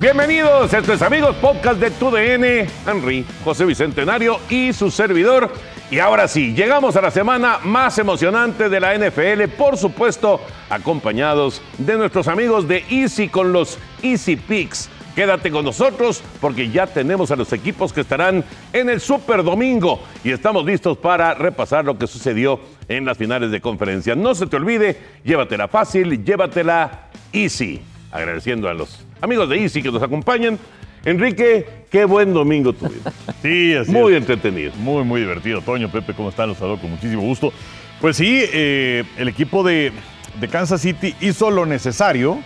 [0.00, 5.52] Bienvenidos, esto es Amigos Podcast de TUDN, Henry, José Bicentenario y su servidor.
[5.90, 11.60] Y ahora sí, llegamos a la semana más emocionante de la NFL, por supuesto, acompañados
[11.78, 14.88] de nuestros amigos de Easy con los Easy Picks.
[15.16, 20.00] Quédate con nosotros porque ya tenemos a los equipos que estarán en el Super Domingo
[20.22, 24.14] y estamos listos para repasar lo que sucedió en las finales de conferencia.
[24.14, 27.82] No se te olvide, llévatela fácil, llévatela easy.
[28.12, 30.58] Agradeciendo a los amigos de Easy que nos acompañan.
[31.04, 33.12] Enrique, qué buen domingo tuvimos.
[33.42, 34.18] Sí, así Muy es.
[34.18, 34.72] entretenido.
[34.78, 35.60] Muy, muy divertido.
[35.62, 36.48] Toño, Pepe, ¿cómo están?
[36.48, 37.52] Los saludo con muchísimo gusto.
[38.00, 39.92] Pues sí, eh, el equipo de,
[40.40, 42.38] de Kansas City hizo lo necesario,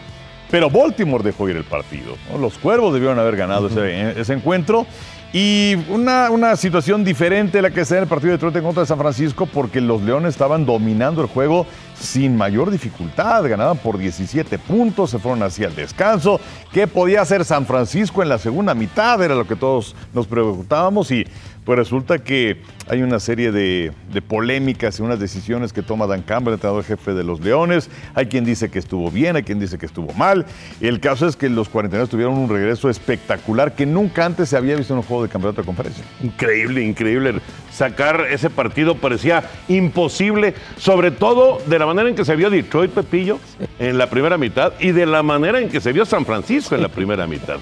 [0.50, 2.16] pero Baltimore dejó ir el partido.
[2.30, 2.38] ¿no?
[2.38, 4.86] Los Cuervos debieron haber ganado ese, ese encuentro.
[5.34, 8.56] Y una, una situación diferente a la que se da en el partido de Detroit
[8.56, 11.66] en contra de San Francisco, porque los Leones estaban dominando el juego
[12.02, 13.48] sin mayor dificultad.
[13.48, 16.40] Ganaban por 17 puntos, se fueron hacia el descanso.
[16.72, 19.22] ¿Qué podía hacer San Francisco en la segunda mitad?
[19.22, 21.10] Era lo que todos nos preguntábamos.
[21.10, 21.26] Y
[21.64, 23.92] pues resulta que hay una serie de,
[24.26, 27.88] polémicas y unas decisiones que toma Dan Campbell, el entrenador jefe de los Leones.
[28.14, 30.44] Hay quien dice que estuvo bien, hay quien dice que estuvo mal.
[30.80, 34.76] El caso es que los 49 tuvieron un regreso espectacular que nunca antes se había
[34.76, 36.04] visto en un juego de campeonato de conferencia.
[36.22, 37.34] Increíble, increíble.
[37.70, 42.90] Sacar ese partido parecía imposible, sobre todo de la manera en que se vio Detroit
[42.90, 43.38] Pepillo
[43.78, 46.82] en la primera mitad y de la manera en que se vio San Francisco en
[46.82, 47.58] la primera mitad.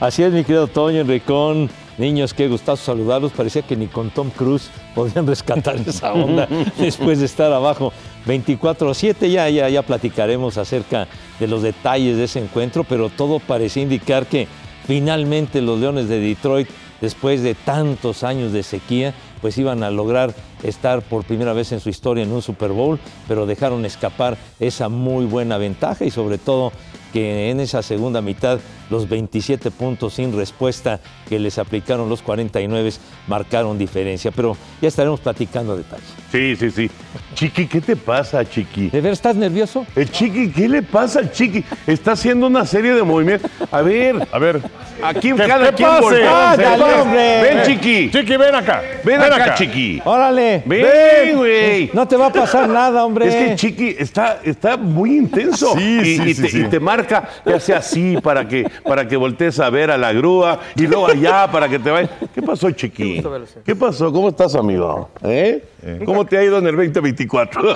[0.00, 1.68] Así es, mi querido Toño, Enricón.
[1.98, 3.32] Niños, qué gustazo saludarlos.
[3.32, 7.92] Parecía que ni con Tom Cruise podían rescatar esa onda después de estar abajo
[8.26, 9.30] 24-7.
[9.30, 11.06] Ya, ya, ya platicaremos acerca
[11.38, 14.48] de los detalles de ese encuentro, pero todo parecía indicar que
[14.86, 16.68] finalmente los Leones de Detroit,
[17.02, 21.80] después de tantos años de sequía, pues iban a lograr estar por primera vez en
[21.80, 26.38] su historia en un Super Bowl, pero dejaron escapar esa muy buena ventaja y sobre
[26.38, 26.72] todo
[27.12, 32.92] que en esa segunda mitad los 27 puntos sin respuesta que les aplicaron los 49
[33.26, 34.30] marcaron diferencia.
[34.30, 36.06] Pero ya estaremos platicando detalles.
[36.30, 36.90] Sí, sí, sí.
[37.34, 38.90] Chiqui, ¿qué te pasa, Chiqui?
[38.90, 39.84] ¿De ver estás nervioso?
[39.96, 41.64] El Chiqui, ¿qué le pasa al Chiqui?
[41.86, 43.50] Está haciendo una serie de movimientos.
[43.72, 44.60] A ver, A ver,
[45.02, 46.00] aquí ¿Qué- cada qué quien pase?
[46.02, 46.50] voltea.
[46.52, 47.42] Ah, dale, Ven, hombre.
[47.42, 48.10] Ven, Chiqui.
[48.10, 48.82] Chiqui, ven acá.
[49.04, 50.02] Ven acá, Chiqui.
[50.04, 50.62] Órale.
[50.66, 51.90] Ven, güey.
[51.92, 53.28] No te va a pasar nada, hombre.
[53.28, 55.74] Es que Chiqui está, está muy intenso.
[55.76, 56.60] Sí, y, sí, y sí, te, sí.
[56.60, 60.12] y te marca, te hace así para que, para que voltees a ver a la
[60.12, 62.08] grúa y luego allá para que te vaya.
[62.34, 63.22] ¿Qué pasó, Chiqui?
[63.64, 64.12] ¿Qué pasó?
[64.12, 65.10] ¿Cómo estás, amigo?
[65.22, 65.64] ¿Eh?
[66.04, 67.62] ¿Cómo te ha ido en el 2024?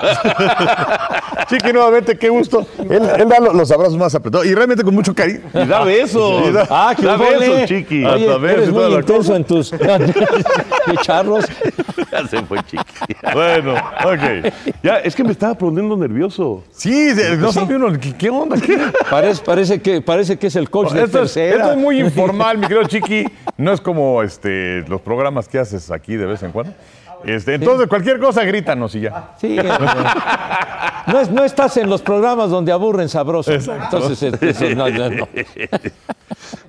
[1.49, 2.65] Chiqui, nuevamente, qué gusto.
[2.89, 5.41] Él, él da los abrazos más apretados y realmente con mucho cariño.
[5.53, 6.45] y da besos.
[6.45, 8.03] Sí, da- Ah, qué da besos, Chiqui.
[8.05, 9.71] Oye, Hasta ver eres muy intenso en tus
[11.03, 11.45] charros.
[12.11, 12.83] Ya se fue, Chiqui.
[13.33, 14.53] Bueno, ok.
[14.83, 16.63] Ya, es que me estaba poniendo nervioso.
[16.71, 17.87] Sí, de- no sabe uno,
[18.17, 18.55] ¿qué, onda?
[18.57, 18.79] ¿Qué?
[19.09, 21.55] Parece, parece, que, parece que es el coach de Esto es, tercera.
[21.57, 23.25] esto es muy informal, mi querido Chiqui.
[23.57, 26.73] No es como este, los programas que haces aquí de vez en cuando.
[27.25, 29.33] Este, entonces, cualquier cosa, grítanos y ya.
[29.39, 29.73] Sí, hombre.
[31.07, 33.51] no, es- no estás en los programas donde aburren sabroso.
[33.53, 35.27] Entonces, este, eso, no, no, no.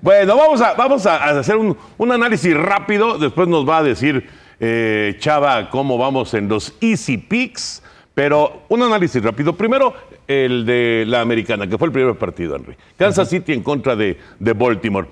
[0.00, 3.19] Bueno, vamos a, vamos a hacer un, un análisis rápido.
[3.19, 4.28] Después nos va a decir
[4.61, 7.83] eh, Chava cómo vamos en los Easy Picks.
[8.15, 9.53] Pero un análisis rápido.
[9.55, 9.93] Primero,
[10.27, 12.75] el de la americana, que fue el primer partido, Henry.
[12.97, 15.06] Kansas City en contra de, de Baltimore.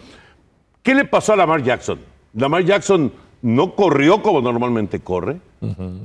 [0.83, 1.99] ¿Qué le pasó a Lamar Jackson?
[2.33, 3.12] Lamar Jackson
[3.44, 5.37] no corrió como normalmente corre.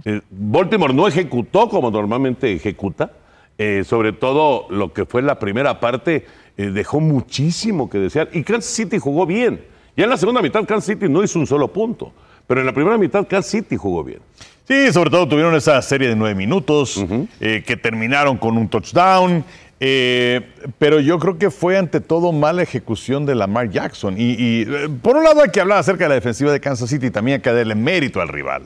[0.04, 3.14] Eh, Baltimore no ejecutó como normalmente ejecuta.
[3.58, 6.26] Eh, sobre todo lo que fue la primera parte
[6.58, 8.30] eh, dejó muchísimo que desear.
[8.34, 9.62] Y Kansas City jugó bien.
[9.96, 12.12] Ya en la segunda mitad Kansas City no hizo un solo punto.
[12.46, 14.20] Pero en la primera mitad Kansas City jugó bien.
[14.68, 17.04] Sí, sobre todo tuvieron esa serie de nueve minutos
[17.40, 19.46] eh, que terminaron con un touchdown.
[19.80, 20.42] Eh,
[20.78, 24.16] pero yo creo que fue ante todo mala ejecución de Lamar Jackson.
[24.18, 27.08] Y, eh, por un lado hay que hablar acerca de la defensiva de Kansas City
[27.08, 28.64] y también hay que darle mérito al rival.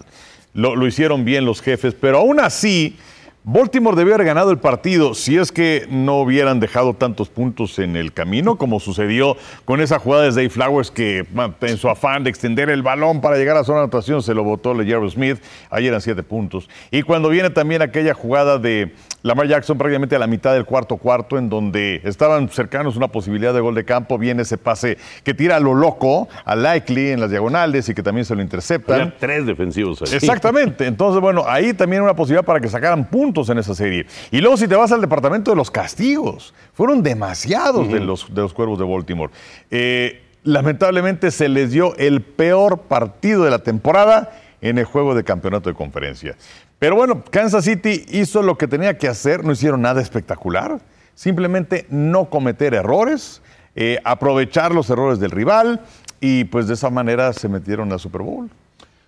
[0.53, 2.97] Lo, lo hicieron bien los jefes, pero aún así,
[3.45, 7.97] Baltimore debió haber ganado el partido si es que no hubieran dejado tantos puntos en
[7.97, 9.35] el camino, como sucedió
[9.65, 11.25] con esa jugada de Dave Flowers que
[11.59, 14.33] en su afán de extender el balón para llegar a la zona de anotación se
[14.33, 15.39] lo botó LeJarry Smith.
[15.69, 16.69] Ahí eran siete puntos.
[16.89, 18.93] Y cuando viene también aquella jugada de
[19.23, 23.53] Lamar Jackson prácticamente a la mitad del cuarto cuarto, en donde estaban cercanos una posibilidad
[23.53, 27.19] de gol de campo, viene ese pase que tira a lo loco, a Likely en
[27.19, 29.01] las diagonales y que también se lo interceptan.
[29.01, 30.15] Había tres defensivos ahí.
[30.15, 30.87] Exactamente.
[30.87, 34.05] Entonces, bueno, ahí también una posibilidad para que sacaran puntos en esa serie.
[34.31, 38.41] Y luego, si te vas al departamento de los castigos, fueron demasiados de, los, de
[38.41, 39.33] los cuervos de Baltimore.
[39.71, 45.23] Eh, lamentablemente se les dio el peor partido de la temporada en el juego de
[45.23, 46.37] campeonato de conferencia.
[46.79, 50.79] Pero bueno, Kansas City hizo lo que tenía que hacer, no hicieron nada espectacular,
[51.15, 53.41] simplemente no cometer errores,
[53.75, 55.81] eh, aprovechar los errores del rival
[56.19, 58.49] y pues de esa manera se metieron a Super Bowl.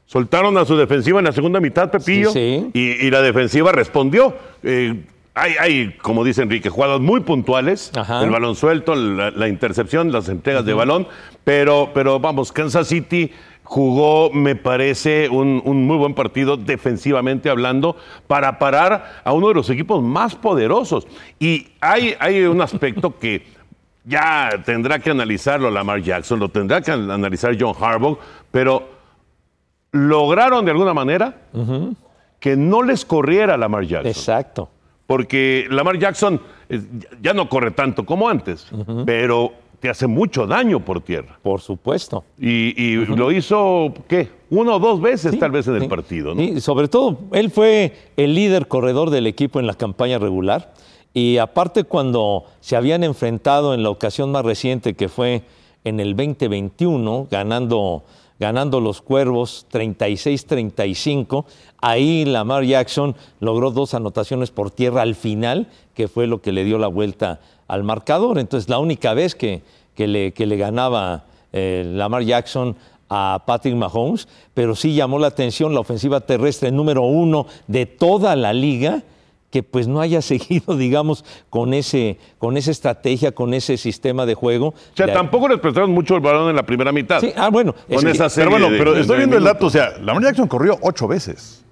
[0.05, 2.79] Soltaron a su defensiva en la segunda mitad, Pepillo, Sí, sí.
[2.79, 4.35] Y, y la defensiva respondió.
[4.63, 5.03] Eh,
[5.33, 8.23] hay, hay, como dice Enrique, jugadas muy puntuales, Ajá.
[8.23, 11.07] el balón suelto, la, la intercepción, las entregas de balón,
[11.43, 13.31] pero, pero vamos, Kansas City
[13.63, 17.97] jugó, me parece, un, un muy buen partido defensivamente hablando
[18.27, 21.05] para parar a uno de los equipos más poderosos.
[21.39, 23.43] Y hay, hay un aspecto que
[24.05, 28.19] ya tendrá que analizarlo Lamar Jackson, lo tendrá que analizar John Harbaugh,
[28.51, 28.94] pero
[29.95, 31.35] lograron de alguna manera
[32.39, 34.07] que no les corriera Lamar Jackson.
[34.11, 34.69] Exacto.
[35.07, 36.81] Porque Lamar Jackson eh,
[37.21, 38.67] ya no corre tanto como antes,
[39.05, 41.37] pero te hace mucho daño por tierra.
[41.41, 42.23] Por supuesto.
[42.39, 44.29] Y, y lo hizo, ¿qué?
[44.49, 45.87] Una o dos veces Sí, tal vez en el sí.
[45.87, 46.41] partido, ¿no?
[46.41, 50.73] Sí, sobre todo, él fue el líder corredor del equipo en la campaña regular.
[51.13, 55.43] Y aparte, cuando se habían enfrentado en la ocasión más reciente, que fue
[55.83, 58.03] en el 2021, ganando,
[58.39, 61.45] ganando los cuervos 36-35,
[61.81, 66.63] ahí Lamar Jackson logró dos anotaciones por tierra al final, que fue lo que le
[66.63, 68.39] dio la vuelta al marcador.
[68.39, 69.61] Entonces, la única vez que,
[69.95, 72.75] que, le, que le ganaba eh, Lamar Jackson
[73.09, 78.35] a Patrick Mahomes, pero sí llamó la atención la ofensiva terrestre número uno de toda
[78.35, 79.03] la liga,
[79.55, 84.33] que pues no haya seguido, digamos, con, ese, con esa estrategia, con ese sistema de
[84.35, 84.67] juego.
[84.69, 87.21] O sea, tampoco les prestaron mucho el balón en la primera mitad.
[87.21, 87.73] Sí, ah, bueno.
[87.87, 89.69] es Con que- esa serie Pero bueno, de- pero de estoy viendo el dato, o
[89.69, 91.64] sea, Lamar Jackson corrió ocho veces.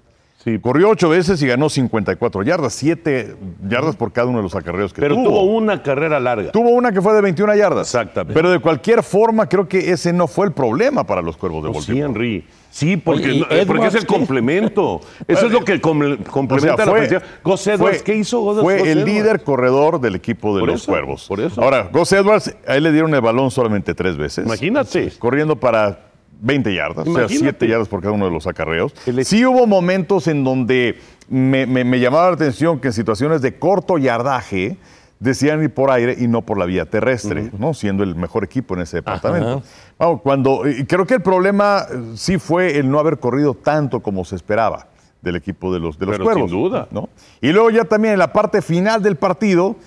[0.44, 3.36] Sí, Corrió ocho veces y ganó 54 yardas, siete
[3.68, 5.30] yardas por cada uno de los acarreos que pero tuvo.
[5.30, 6.52] tuvo una carrera larga.
[6.52, 7.88] Tuvo una que fue de 21 yardas.
[7.88, 8.34] Exactamente.
[8.34, 11.70] Pero de cualquier forma, creo que ese no fue el problema para los cuervos de
[11.70, 11.98] Oh, sí.
[12.00, 12.46] Henry.
[12.70, 14.08] Sí, porque, Oye, ¿y no, eh, porque es el qué?
[14.08, 15.00] complemento.
[15.28, 17.22] Eso es lo que com- O sea, complementa la ofensiva.
[17.44, 19.14] Gus Edwards, fue- ¿qué hizo Gus Fue Gus el Edwards?
[19.14, 21.26] líder corredor del equipo de Por los eso, cuervos.
[21.28, 21.62] por eso.
[21.64, 24.46] Ahora, Gus Edwards, a él le dieron el balón solamente tres veces.
[24.48, 25.12] Imagínate.
[25.20, 26.00] Corriendo para
[26.44, 27.40] 20 yardas, o sea, Imagínate.
[27.60, 28.94] 7 yardas por cada uno de los acarreos.
[29.24, 31.00] Sí hubo momentos en donde
[31.30, 34.78] me, me- me llamaba la atención que en situaciones de corto yardaje
[35.20, 37.74] decían ir por aire y no por la vía terrestre, ¿no?
[37.74, 39.64] Siendo el mejor equipo en ese departamento.
[39.98, 44.26] Vamos, cuando, creo que el problema eh, sí fue el no haber corrido tanto como
[44.26, 44.88] se esperaba
[45.22, 46.52] del equipo de los, de los Pero cuervos.
[46.52, 46.90] sin duda.
[46.92, 47.08] ¿no?
[47.40, 49.78] Y luego ya también en la parte final del partido,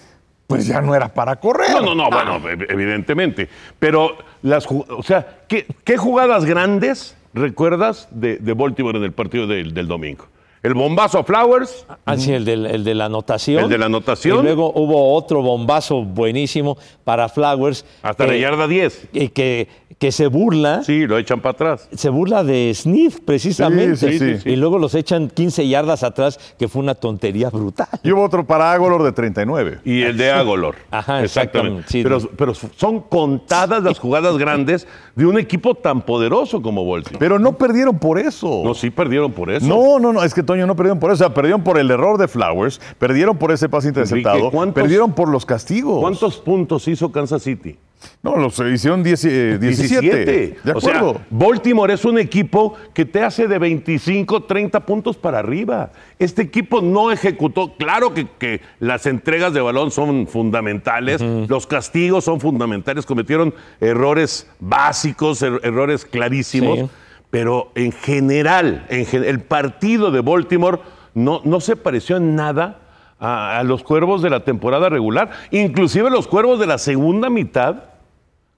[0.47, 1.71] pues ya no era para correr.
[1.73, 3.49] No, no, no, bueno, ev- evidentemente.
[3.79, 9.47] Pero las o sea, ¿qué, qué jugadas grandes recuerdas de, de Baltimore en el partido
[9.47, 10.27] del, del domingo?
[10.63, 13.65] El bombazo a Flowers, Ah, sí, el, del- el de la anotación.
[13.65, 14.41] El de la anotación.
[14.41, 17.85] Y luego hubo otro bombazo buenísimo para Flowers.
[18.03, 19.09] hasta que- la yarda 10.
[19.13, 20.83] que, que, que se burla.
[20.83, 21.89] Sí, lo echan para atrás.
[21.95, 23.97] Se burla de Smith, precisamente.
[23.97, 24.51] Sí, sí, sí, sí.
[24.51, 27.89] Y luego los echan 15 yardas atrás, que fue una tontería brutal.
[28.03, 29.79] Y hubo otro para Agolor de 39.
[29.85, 30.75] Y el de Agolor.
[30.91, 32.03] Ajá, exactamente, sí.
[32.03, 37.19] Pero, pero son contadas las jugadas grandes de un equipo tan poderoso como Baltimore.
[37.19, 38.63] Pero no perdieron por eso.
[38.65, 39.67] No, sí perdieron por eso.
[39.67, 41.25] No, no, no, es que Toño no perdieron por eso.
[41.25, 44.75] O sea, perdieron por el error de Flowers, perdieron por ese pase interceptado, Enrique, ¿cuántos-
[44.83, 46.01] perdieron por los castigos.
[46.01, 47.79] ¿Cuántos puntos hizo Kansas City?
[48.23, 50.59] No, los hicieron 10, eh, 17.
[50.63, 51.21] De O sea, acuerdo.
[51.31, 55.93] Baltimore es un equipo que te hace de 25, 30 puntos para arriba.
[56.19, 57.75] Este equipo no ejecutó.
[57.77, 64.49] Claro que, que las entregas de balón son fundamentales, los castigos son fundamentales, cometieron errores
[64.61, 66.79] básicos, er- errores clarísimos.
[66.81, 66.87] Sí.
[67.31, 70.79] Pero en general, en gen- el partido de Baltimore
[71.15, 72.81] no, no se pareció en nada
[73.19, 77.85] a, a los cuervos de la temporada regular, inclusive los cuervos de la segunda mitad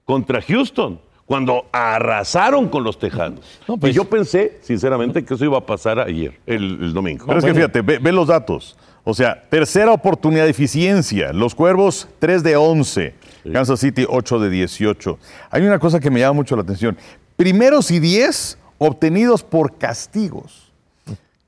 [0.05, 3.59] contra Houston, cuando arrasaron con los Tejanos.
[3.67, 7.25] No, pues- y yo pensé, sinceramente, que eso iba a pasar ayer, el, el domingo.
[7.27, 8.75] Pero es que fíjate, ve, ve los datos.
[9.03, 11.31] O sea, tercera oportunidad de eficiencia.
[11.33, 13.15] Los Cuervos, 3 de 11.
[13.53, 15.17] Kansas City, 8 de 18.
[15.51, 16.97] Hay una cosa que me llama mucho la atención.
[17.35, 20.68] Primeros y 10 obtenidos por castigos.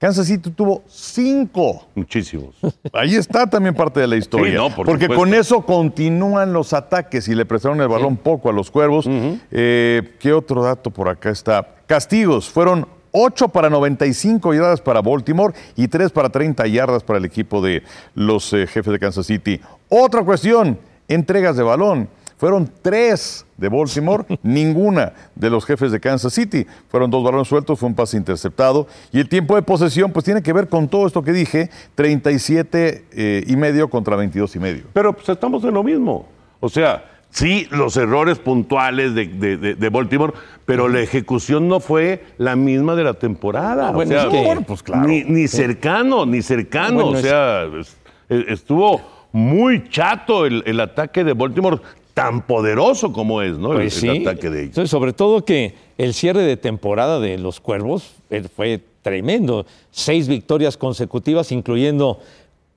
[0.02, 1.86] Kansas City tuvo cinco.
[1.94, 2.56] Muchísimos.
[2.92, 4.50] Ahí está también parte de la historia.
[4.50, 5.24] Sí, no, por porque supuesto.
[5.24, 9.08] con eso continúan los ataques y le prestaron el balón poco a los cuervos.
[9.52, 11.76] Eh, ¿Qué otro dato por acá está?
[11.86, 12.50] Castigos.
[12.50, 17.62] Fueron 8 para 95 yardas para Baltimore y 3 para 30 yardas para el equipo
[17.62, 17.84] de
[18.16, 19.62] los eh, jefes de Kansas City.
[19.88, 22.10] Otra cuestión, entregas de balón.
[22.42, 26.66] Fueron tres de Baltimore, ninguna de los jefes de Kansas City.
[26.90, 28.88] Fueron dos balones sueltos, fue un pase interceptado.
[29.12, 33.06] Y el tiempo de posesión, pues tiene que ver con todo esto que dije, 37
[33.12, 34.84] eh, y medio contra 22 y medio.
[34.92, 36.28] Pero pues estamos en lo mismo.
[36.60, 40.34] O sea, sí, los errores puntuales de, de- de- de Baltimore,
[40.66, 43.90] pero la ejecución no fue la misma de la temporada.
[43.90, 45.08] Ah, bueno, o sea, es que- bueno, pues claro.
[45.08, 47.04] Ni, ni cercano, ni cercano.
[47.04, 47.96] Bueno, o sea, es-
[48.30, 49.00] es- estuvo
[49.34, 51.78] muy chato el, el ataque de Baltimore,
[52.14, 53.70] tan poderoso como es, ¿no?
[53.70, 54.22] Pues el, sí.
[54.22, 54.90] ataque de ellos.
[54.90, 59.66] Sobre todo que el cierre de temporada de los Cuervos eh, fue tremendo.
[59.92, 62.20] Seis victorias consecutivas, incluyendo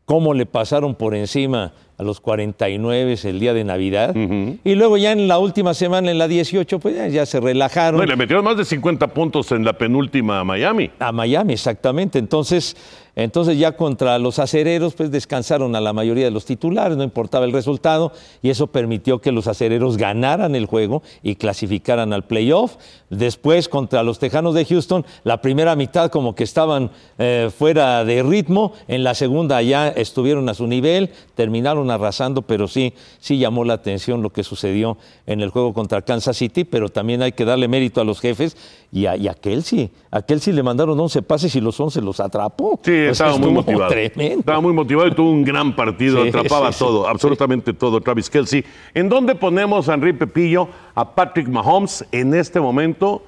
[0.04, 4.14] cómo le pasaron por encima a los 49 el día de Navidad.
[4.16, 7.98] Y luego ya en la última semana, en la 18, pues ya, ya se relajaron.
[7.98, 10.90] No, y le metieron más de 50 puntos en la penúltima a Miami.
[10.98, 12.18] A Miami, exactamente.
[12.18, 12.76] Entonces,
[13.16, 17.44] entonces ya contra los acereros, pues descansaron a la mayoría de los titulares, no importaba
[17.44, 22.76] el resultado, y eso permitió que los acereros ganaran el juego y clasificaran al playoff.
[23.10, 28.22] Después, contra los Tejanos de Houston, la primera mitad como que estaban eh, fuera de
[28.24, 33.64] ritmo, en la segunda ya estuvieron a su nivel, terminaron arrasando, pero sí, sí llamó
[33.64, 37.44] la atención lo que sucedió en el juego contra Kansas City, pero también hay que
[37.44, 38.56] darle mérito a los jefes
[38.92, 39.90] y a, y a Kelsey.
[40.10, 42.78] A Kelsey le mandaron 11 pases y los 11 los atrapó.
[42.82, 43.90] Sí, estaba muy motivado.
[43.90, 44.40] Tremendo.
[44.40, 46.84] Estaba muy motivado y tuvo un gran partido, Sí, atrapaba sí, sí.
[46.84, 48.64] todo, absolutamente todo, Travis Kelsey.
[48.94, 53.22] ¿En dónde ponemos a Henry Pepillo, a Patrick Mahomes en este momento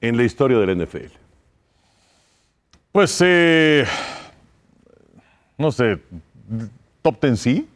[0.00, 1.12] en la historia del NFL?
[2.92, 3.84] Pues, eh,
[5.56, 5.98] no sé,
[7.02, 7.68] top ten sí.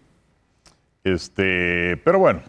[1.04, 2.40] Este, pero bueno,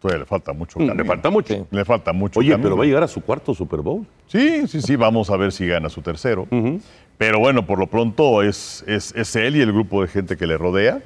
[0.00, 0.78] todavía le falta mucho.
[0.78, 1.04] Le camino.
[1.04, 1.54] falta mucho.
[1.54, 1.64] Sí.
[1.70, 2.40] Le falta mucho.
[2.40, 2.64] Oye, camino.
[2.68, 4.06] pero va a llegar a su cuarto Super Bowl.
[4.28, 6.46] Sí, sí, sí, vamos a ver si gana su tercero.
[7.18, 10.46] Pero bueno, por lo pronto es, es, es él y el grupo de gente que
[10.46, 11.02] le rodea,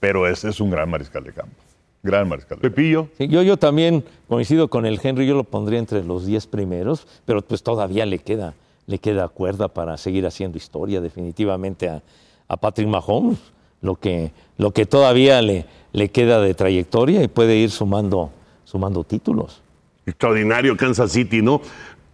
[0.00, 1.54] pero es, es un gran mariscal de campo.
[2.02, 2.74] Gran mariscal de campo.
[2.74, 3.08] Pepillo.
[3.18, 7.06] Sí, yo, yo también coincido con el Henry, yo lo pondría entre los 10 primeros,
[7.26, 8.54] pero pues todavía le queda,
[8.86, 12.02] le queda cuerda para seguir haciendo historia definitivamente a,
[12.48, 13.38] a Patrick Mahomes,
[13.80, 18.30] lo que, lo que todavía le, le queda de trayectoria y puede ir sumando,
[18.64, 19.62] sumando títulos.
[20.06, 21.60] Extraordinario Kansas City, ¿no?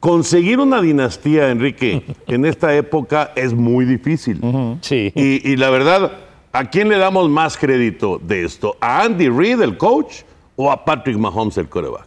[0.00, 4.40] Conseguir una dinastía, Enrique, en esta época es muy difícil.
[4.80, 5.12] Sí.
[5.14, 6.12] Y, y la verdad,
[6.52, 8.76] ¿a quién le damos más crédito de esto?
[8.80, 10.22] ¿A Andy Reid, el coach,
[10.56, 12.06] o a Patrick Mahomes, el quarterback?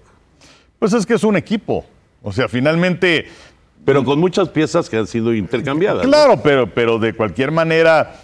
[0.79, 1.85] Pues es que es un equipo.
[2.21, 3.27] O sea, finalmente,
[3.85, 6.03] Pero con muchas piezas que han sido intercambiadas.
[6.03, 6.09] ¿no?
[6.09, 8.19] claro, pero, pero de cualquier manera,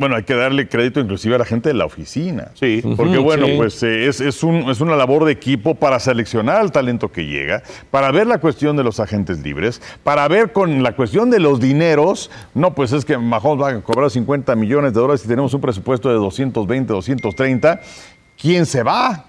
[0.00, 2.50] bueno, hay que darle crédito inclusive a la gente de la oficina.
[2.54, 2.82] Sí.
[2.96, 3.54] Porque bueno, sí.
[3.56, 7.26] pues eh, es, es un- es una labor de equipo para seleccionar al talento que
[7.26, 11.38] llega, para ver la cuestión de los agentes libres, para ver con la cuestión de
[11.38, 12.30] los dineros.
[12.54, 15.60] No, pues es que Mahomes va a cobrar 50 millones de dólares y tenemos un
[15.60, 17.80] presupuesto de 220, 230.
[18.40, 19.26] ¿Quién se va?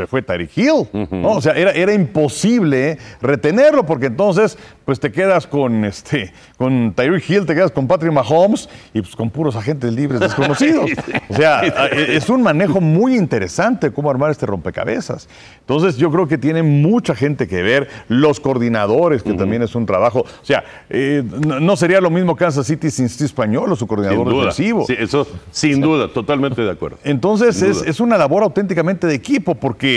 [0.00, 0.88] Se fue Tyreek Hill.
[1.10, 1.32] ¿no?
[1.32, 4.56] O sea, era, era imposible retenerlo porque entonces
[4.90, 9.14] pues te quedas con, este, con Tyreek Hill, te quedas con Patrick Mahomes y pues
[9.14, 10.90] con puros agentes libres desconocidos.
[11.30, 15.28] O sea, e, es un manejo muy interesante cómo armar este rompecabezas.
[15.60, 19.86] Entonces yo creo que tiene mucha gente que ver, los coordinadores, que también es un
[19.86, 20.20] trabajo.
[20.20, 24.28] O sea, eh, no, sería lo mismo Kansas City sin Steve Español o su coordinador
[24.28, 24.84] defensivo.
[24.86, 26.98] Sí, eso, sin duda, totalmente de acuerdo.
[27.04, 29.89] Entonces es, es una labor auténticamente de equipo, porque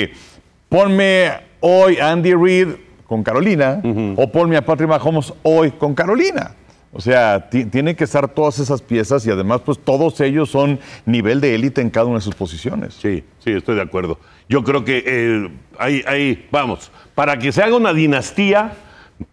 [0.69, 2.67] ponme hoy a Andy Reid
[3.07, 3.81] con Carolina
[4.17, 6.55] o ponme a Patrick Mahomes hoy con Carolina.
[6.95, 10.79] O sea, ti- tienen que estar todas esas piezas y además pues todos ellos son
[11.07, 12.93] nivel de élite en cada una de sus posiciones.
[12.93, 14.19] Sí, sí, estoy de acuerdo.
[14.47, 18.73] Yo creo que eh, hay, hay- vamos, para que se haga una dinastía,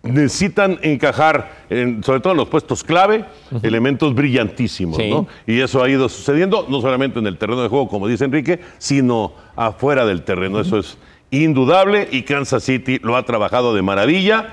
[0.03, 3.25] necesitan encajar, en- sobre todo en los puestos clave,
[3.63, 5.11] elementos brillantísimos, Sí.
[5.11, 5.27] ¿no?
[5.47, 8.61] Y eso ha ido sucediendo, no solamente en el terreno de juego, como dice Enrique,
[8.79, 10.61] sino afuera del terreno.
[10.61, 10.97] Eso es
[11.31, 14.49] indudable y Kansas City lo ha trabajado de maravilla.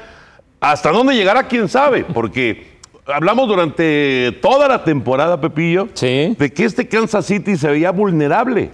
[0.59, 1.43] ¿Hasta dónde llegará?
[1.47, 2.03] ¿Quién sabe?
[2.03, 6.35] Porque hablamos durante toda la temporada, Pepillo, Sí.
[6.37, 8.69] de que este Kansas City se veía vulnerable.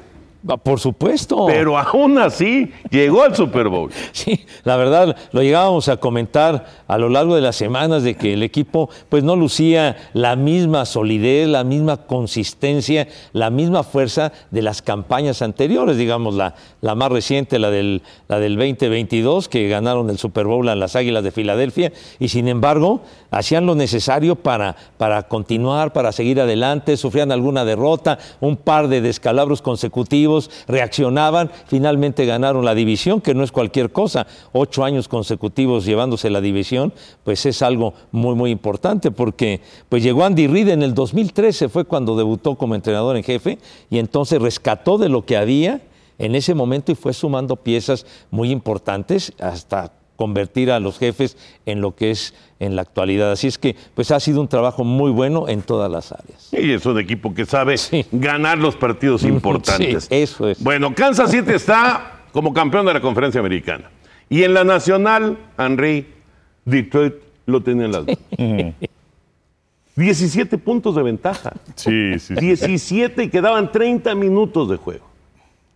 [0.47, 1.45] Ah, Por supuesto.
[1.47, 3.91] Pero aún así llegó al Super Bowl.
[4.13, 8.33] Sí, la verdad, lo llegábamos a comentar a lo largo de las semanas de que
[8.33, 14.62] el equipo pues no lucía la misma solidez, la misma consistencia, la misma fuerza de
[14.62, 20.09] las campañas anteriores, digamos la, la más reciente, la del, la del 2022, que ganaron
[20.09, 24.75] el Super Bowl a las Águilas de Filadelfia, y sin embargo hacían lo necesario para,
[24.97, 30.33] para continuar, para seguir adelante, sufrían alguna derrota, un par de descalabros consecutivos,
[30.68, 36.42] reaccionaban, finalmente ganaron la división, que no es cualquier cosa, ocho años consecutivos llevándose la
[36.42, 41.70] división, pues es algo muy, muy importante, porque pues llegó Andy Reid en el 2013,
[41.70, 43.60] fue cuando debutó como entrenador en jefe,
[43.90, 45.82] y entonces rescató de lo que había
[46.18, 51.82] en ese momento y fue sumando piezas muy importantes hasta convertir a los jefes en
[51.82, 53.32] lo que es en la actualidad.
[53.32, 56.50] Así es que pues ha sido un trabajo muy bueno en todas las áreas.
[56.51, 58.05] Y es un equipo que sabe Sí.
[58.12, 60.05] ganar los partidos importantes.
[60.05, 60.63] Sí, eso es.
[60.63, 63.89] Bueno, Kansas City está como campeón de la conferencia americana.
[64.29, 66.08] Y en la nacional, Henry,
[66.65, 67.13] Detroit
[67.46, 68.74] lo tenía en las manos.
[69.96, 71.53] 17 puntos de ventaja.
[71.75, 72.46] Sí, sí, sí.
[72.46, 75.05] 17 y quedaban 30 minutos de juego.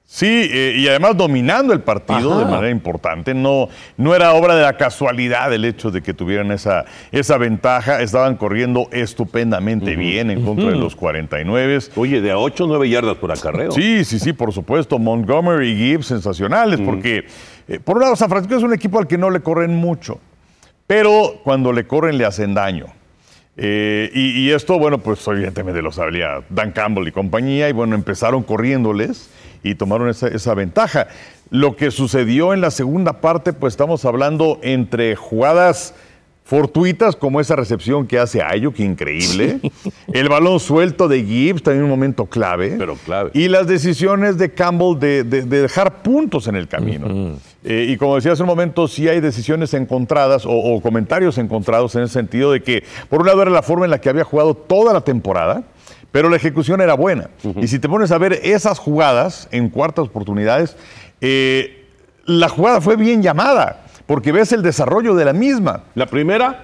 [0.09, 2.45] Sí, eh, y además dominando el partido Ajá.
[2.45, 3.33] de manera importante.
[3.33, 8.01] No, no era obra de la casualidad el hecho de que tuvieran esa, esa ventaja.
[8.01, 11.79] Estaban corriendo estupendamente bien en contra de los 49.
[11.97, 13.73] Oye, de a 8 o 9 yardas por acarreo.
[13.73, 14.97] Sí, sí, sí, por supuesto.
[14.97, 17.25] Montgomery y Gibbs sensacionales, porque
[17.67, 20.21] eh, por un lado San Francisco es un equipo al que no le corren mucho,
[20.87, 22.85] pero cuando le corren le hacen daño.
[23.57, 27.93] Eh, y, y esto, bueno, pues evidentemente lo sabía Dan Campbell y compañía, y bueno,
[27.93, 29.31] empezaron corriéndoles
[29.63, 31.07] y tomaron esa, esa ventaja.
[31.49, 35.93] Lo que sucedió en la segunda parte, pues estamos hablando entre jugadas
[36.43, 39.59] fortuitas como esa recepción que hace Ayuk, increíble.
[40.13, 42.75] El balón suelto de Gibbs, también un momento clave.
[42.77, 43.31] Pero clave.
[43.33, 47.35] Y las decisiones de Campbell de, de- de dejar puntos en el camino.
[47.65, 51.95] Eh, y como decía hace un momento, sí hay decisiones encontradas o, o comentarios encontrados
[51.95, 54.23] en el sentido de que, por un lado, era la forma en la que había
[54.23, 55.63] jugado toda la temporada,
[56.11, 57.29] pero la ejecución era buena.
[57.61, 60.75] Y si te pones a ver esas jugadas en cuartas oportunidades,
[61.21, 61.85] eh,
[62.25, 65.83] la jugada fue bien llamada, porque ves el desarrollo de la misma.
[65.95, 66.63] La primera,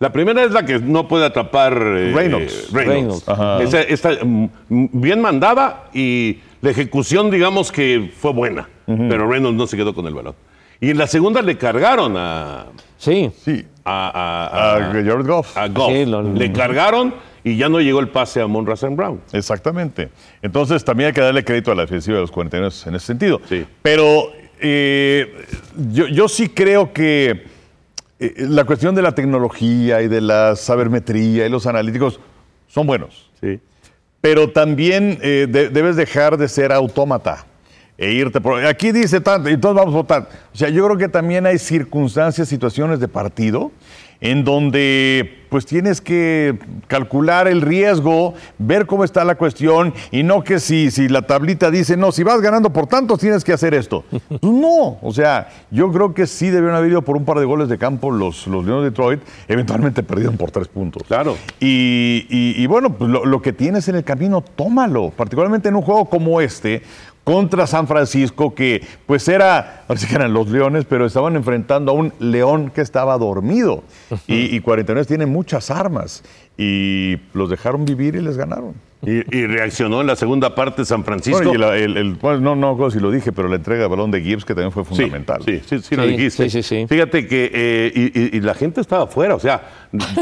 [0.00, 2.70] la primera es la que no puede atrapar eh, Reynolds.
[2.72, 3.24] Reynolds.
[3.26, 3.64] Reynolds.
[3.74, 9.66] Esa- está mm, bien mandada y la ejecución, digamos que fue buena, pero Reynolds no
[9.66, 10.34] se quedó con el balón.
[10.80, 12.66] Y en la segunda le cargaron a,
[12.98, 13.64] Sí, Sí.
[13.84, 15.56] a, a- A a- Jared Goff.
[15.56, 15.92] a Goff.
[15.92, 19.20] Sí, lo- le cargaron y ya no llegó el pase a Monra Brown.
[19.32, 20.08] Exactamente.
[20.42, 23.40] Entonces también hay que darle crédito a la defensiva de los 49 en ese sentido.
[23.48, 23.66] Sí.
[23.82, 25.44] Pero eh,
[25.92, 27.44] yo, yo sí creo que
[28.18, 32.18] eh, la cuestión de la tecnología y de la sabermetría y los analíticos
[32.66, 33.30] son buenos.
[33.40, 33.60] Sí.
[34.22, 37.44] Pero también eh, de- debes dejar de ser autómata
[37.98, 38.64] e irte por...
[38.64, 40.28] Aquí dice tanto, entonces vamos a votar.
[40.52, 43.70] O sea, yo creo que también hay circunstancias, situaciones de partido
[44.20, 50.42] en donde pues tienes que calcular el riesgo, ver cómo está la cuestión y no
[50.42, 53.72] que si, si la tablita dice, no, si vas ganando por tantos tienes que hacer
[53.74, 54.04] esto.
[54.28, 57.44] Pues no, o sea, yo creo que sí debieron haber ido por un par de
[57.44, 61.04] goles de campo los, los Leones de Detroit, eventualmente perdieron por tres puntos.
[61.06, 61.36] Claro.
[61.60, 65.10] Y, y- y bueno, pues lo, lo que tienes en el camino, tómalo.
[65.10, 66.82] Particularmente en un juego como este,
[67.24, 71.94] contra San Francisco, que pues era, parece que eran los leones, pero estaban enfrentando a
[71.94, 73.82] un león que estaba dormido.
[74.26, 76.22] Y, y 49 tienen muchas armas.
[76.58, 78.74] Y los dejaron vivir y les ganaron.
[79.02, 81.38] Y, y reaccionó en la segunda parte San Francisco.
[81.42, 83.88] Bueno, y la- el- el- bueno, no, no si lo dije, pero la entrega de
[83.88, 85.42] balón de Gibbs, que también fue Sí, fundamental.
[85.44, 86.48] Sí, sí, sí, lo Sí, dijiste.
[86.48, 86.86] sí, sí, sí.
[86.88, 89.62] Fíjate que eh, y, y- y la gente estaba afuera, o sea,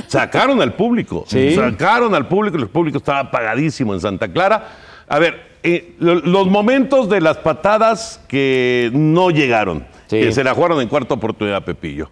[0.08, 1.54] sacaron al público, Sí.
[1.54, 4.68] sacaron al público, el público estaba apagadísimo en Santa Clara.
[5.08, 10.20] A ver, eh, lo- los momentos de las patadas que no llegaron, Sí.
[10.20, 12.11] que se la jugaron en cuarta oportunidad, Pepillo.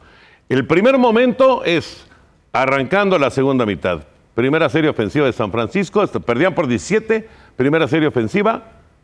[0.49, 2.07] El primer momento es
[2.53, 4.03] arrancando la segunda mitad.
[4.35, 8.63] Primera serie ofensiva de San Francisco, perdían por 17, primera serie ofensiva,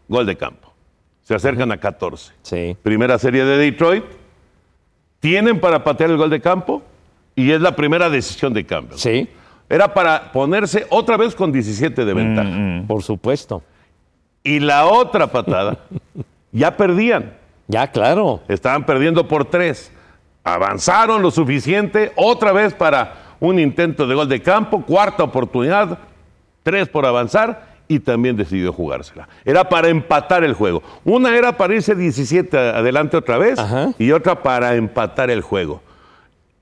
[0.08, 0.72] gol de campo.
[1.22, 2.32] Se acercan a 14.
[2.42, 2.76] sí.
[2.82, 4.04] Primera serie de Detroit.
[5.20, 6.82] Tienen para patear el gol de campo
[7.34, 8.96] y es la primera decisión de cambio.
[8.96, 9.28] Sí,
[9.68, 12.84] Era para ponerse otra vez con 17 de ventaja.
[12.86, 13.62] por supuesto.
[14.46, 15.76] Y la otra patada,
[16.52, 17.34] ya perdían.
[17.66, 18.40] Ya, claro.
[18.46, 19.90] Estaban perdiendo por tres.
[20.44, 25.98] Avanzaron lo suficiente, otra vez para un intento de gol de campo, cuarta oportunidad,
[26.62, 29.28] tres por avanzar y también decidió jugársela.
[29.44, 30.80] Era para empatar el juego.
[31.04, 33.90] Una era para irse 17 adelante otra vez Ajá.
[33.98, 35.82] y otra para empatar el juego.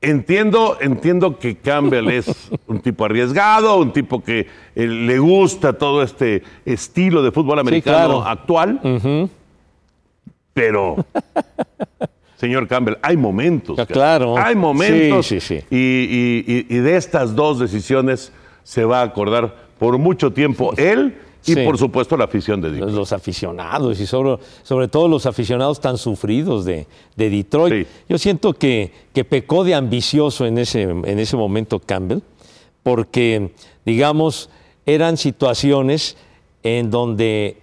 [0.05, 6.03] Entiendo, entiendo que Campbell es un tipo arriesgado, un tipo que eh, le gusta todo
[6.03, 8.25] este estilo de fútbol americano claro.
[8.25, 8.81] actual.
[10.53, 11.05] Pero,
[12.37, 13.77] señor Campbell, hay momentos.
[13.77, 14.37] Ya, claro.
[14.39, 15.27] Hay momentos.
[15.27, 20.73] Sí, sí, y- y de estas dos decisiones se va a acordar por mucho tiempo
[20.77, 21.65] él y, Sí.
[21.65, 22.95] por supuesto, la afición de Detroit.
[22.95, 27.87] Los, aficionados y sobre, sobre todo los aficionados tan sufridos de, de Detroit.
[27.87, 27.93] Sí.
[28.09, 32.21] Yo siento que, que pecó de ambicioso en ese, en ese momento Campbell,
[32.83, 33.53] porque,
[33.85, 34.51] digamos,
[34.87, 36.17] eran situaciones
[36.63, 37.59] en donde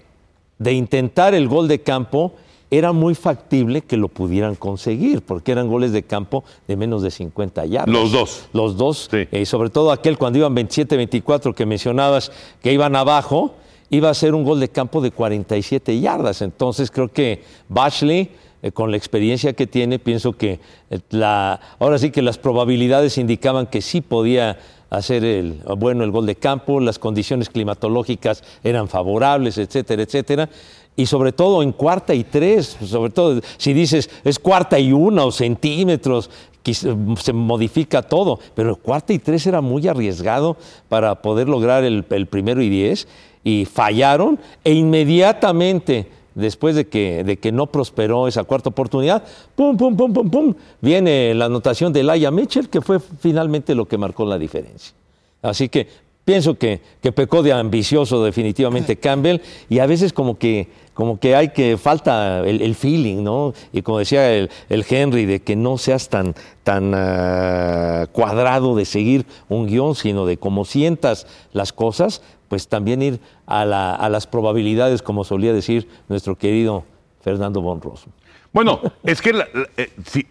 [0.59, 2.33] de intentar el gol de campo
[2.69, 7.11] era muy factible que lo pudieran conseguir, porque eran goles de campo de menos de
[7.11, 7.93] 50 yardas.
[7.93, 8.45] Los dos.
[8.53, 9.27] Los dos, Sí.
[9.31, 13.55] eh, sobre todo aquel cuando iban 27-24 que mencionabas que iban abajo,
[13.91, 16.41] iba a ser un gol de campo de 47 yardas.
[16.41, 18.31] Entonces creo que Bashley,
[18.63, 23.17] eh, con la experiencia que tiene, pienso que eh, la, ahora sí que las probabilidades
[23.17, 24.57] indicaban que sí podía
[24.89, 30.49] hacer el, bueno el gol de campo, las condiciones climatológicas eran favorables, etcétera, etcétera.
[30.95, 35.23] Y sobre todo en cuarta y tres, sobre todo si dices es cuarta y una
[35.25, 36.29] o centímetros,
[36.63, 40.57] se modifica todo, pero cuarta y tres era muy arriesgado
[40.89, 43.07] para poder lograr el primero y diez
[43.43, 49.23] y fallaron e inmediatamente después de que, de que no prosperó esa cuarta oportunidad,
[49.55, 53.87] pum, pum, pum, pum, pum, viene la anotación de Laia Mitchell que fue finalmente lo
[53.87, 54.93] que marcó la diferencia.
[55.41, 55.87] Así que
[56.23, 61.35] pienso que, que pecó de ambicioso definitivamente Campbell y a veces como que, como que
[61.35, 63.53] hay que falta el, el feeling, ¿no?
[63.73, 68.85] Y como decía el, el Henry, de que no seas tan, tan ah, cuadrado de
[68.85, 74.09] seguir un guion, sino de cómo sientas las cosas, pues también ir a, la- a
[74.09, 76.83] las probabilidades, como solía decir nuestro querido
[77.21, 78.11] Fernando Von Rossum.
[78.51, 80.27] Bueno, es que, la- la- eh, sí,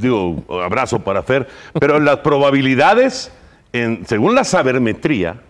[0.00, 1.48] digo, abrazo para Fer,
[1.80, 3.32] pero las probabilidades,
[3.72, 5.42] en- según la sabermetría,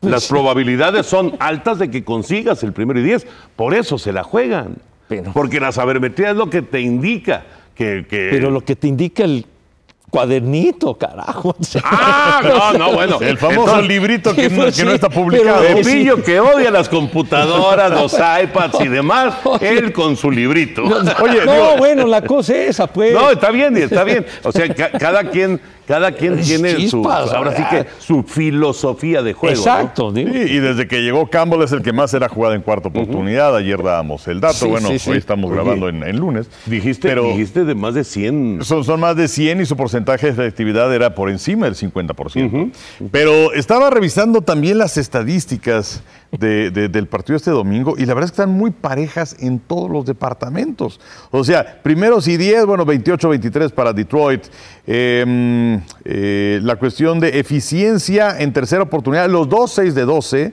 [0.00, 3.26] Pues las probabilidades son altas de que consigas el primero y diez.
[3.56, 4.76] Por eso se la juegan.
[5.08, 8.04] Pero- Porque la sabermetría es lo que te indica que...
[8.06, 9.46] que- Pero lo que te indica el
[10.10, 11.54] cuadernito, carajo.
[11.84, 13.18] Ah, no, no, bueno.
[13.20, 15.62] El famoso Entonces, librito que, Sí, no, pues que no sí, está publicado.
[15.62, 20.82] Pepillo que odia las computadoras, los iPads y demás, él con su librito.
[20.84, 23.12] Oye, no, digo- bueno, la cosa es esa, pues.
[23.12, 24.26] No, está bien, está bien.
[24.42, 29.22] O sea, ca- cada quien, cada quien Es tiene su, ahora sí que su filosofía
[29.22, 29.56] de juego.
[29.56, 29.60] ¿no?
[29.60, 30.12] Exacto.
[30.12, 30.30] digo.
[30.32, 33.56] Sí, y desde que llegó Campbell es el que más era jugada en cuarta oportunidad.
[33.56, 34.54] Ayer dábamos el dato.
[34.54, 35.10] Sí, bueno, sí, sí.
[35.10, 36.48] hoy estamos Oye, grabando en, en lunes.
[36.66, 38.60] Dijiste, Pero dijiste de más de 100.
[38.62, 42.70] son, son más de 100 y su porcentaje de efectividad era por encima del 50%.
[43.10, 48.26] Pero estaba revisando también las estadísticas de- de- del partido este domingo y la verdad
[48.26, 51.00] es que están muy parejas en todos los departamentos.
[51.30, 54.44] O sea, primeros y 10, bueno, 28-23 para Detroit.
[54.86, 60.52] Mm, eh, la cuestión de eficiencia en tercera oportunidad, los dos 6 de 12.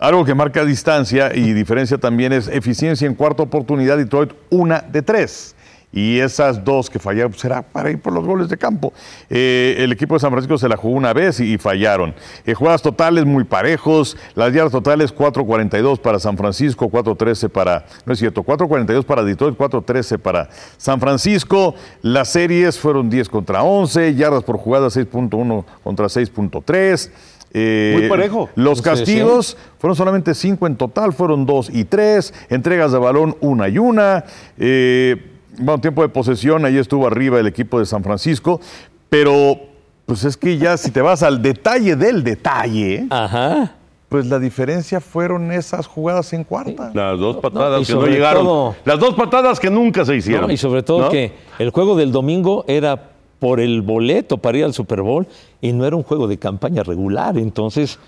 [0.00, 5.02] Algo que marca distancia y diferencia también es eficiencia en cuarta oportunidad, Detroit una de
[5.02, 5.56] tres.
[5.92, 8.92] Y esas dos que fallaron pues, será para ir por los goles de campo.
[9.30, 12.14] Eh, el equipo de San Francisco se la jugó una vez y, y fallaron.
[12.44, 14.16] Eh, jugadas totales muy parejos.
[14.34, 17.86] Las yardas totales 4.42 para San Francisco, 4.13 para...
[18.04, 21.74] No es cierto, 4.42 para Detroit, 4.13 para San Francisco.
[22.02, 24.14] Las series fueron 10 contra 11.
[24.14, 27.10] Yardas por jugada 6.1 contra 6.3.
[27.54, 28.50] Eh, Muy parejo.
[28.54, 28.84] Los sí.
[28.84, 32.34] castigos fueron solamente cinco en total, fueron dos y tres.
[32.50, 34.24] Entregas de balón una y una.
[34.58, 38.60] Eh, bueno, tiempo de posesión, ahí estuvo arriba el equipo de San Francisco.
[39.08, 39.58] Pero,
[40.06, 43.72] pues es que ya si te vas al detalle del detalle, Ajá.
[44.08, 46.90] pues la diferencia fueron esas jugadas en cuarta.
[46.94, 48.44] Las dos patadas No, que no llegaron.
[48.44, 50.46] todo- Las dos patadas que nunca se hicieron.
[50.48, 51.08] No, y sobre todo ¿no?
[51.10, 55.26] que el juego del domingo era por el boleto para ir al Super Bowl
[55.60, 57.38] y no era un juego de campaña regular.
[57.38, 57.98] Entonces,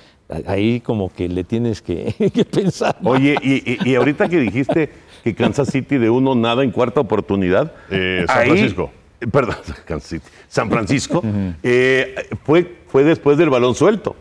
[0.46, 2.96] ahí como que le tienes que, que pensar.
[3.00, 3.12] más.
[3.14, 4.90] Oye, y, y- y ahorita que dijiste
[5.24, 7.72] que Kansas City de uno nada en cuarta oportunidad.
[7.90, 8.90] Eh, San ahí- Francisco.
[9.20, 10.26] eh, Perdón, Kansas City.
[10.48, 11.22] San Francisco.
[11.62, 12.14] eh,
[12.44, 14.16] fue, fue después del balón suelto.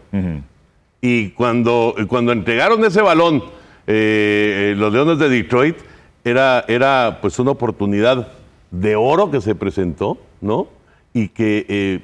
[1.01, 3.41] Y cuando, cuando entregaron ese balón,
[3.87, 5.77] eh, los Leones de Detroit,
[6.25, 8.27] era, era pues una oportunidad
[8.69, 10.67] de oro que se presentó, ¿no?
[11.13, 11.99] Y que eh,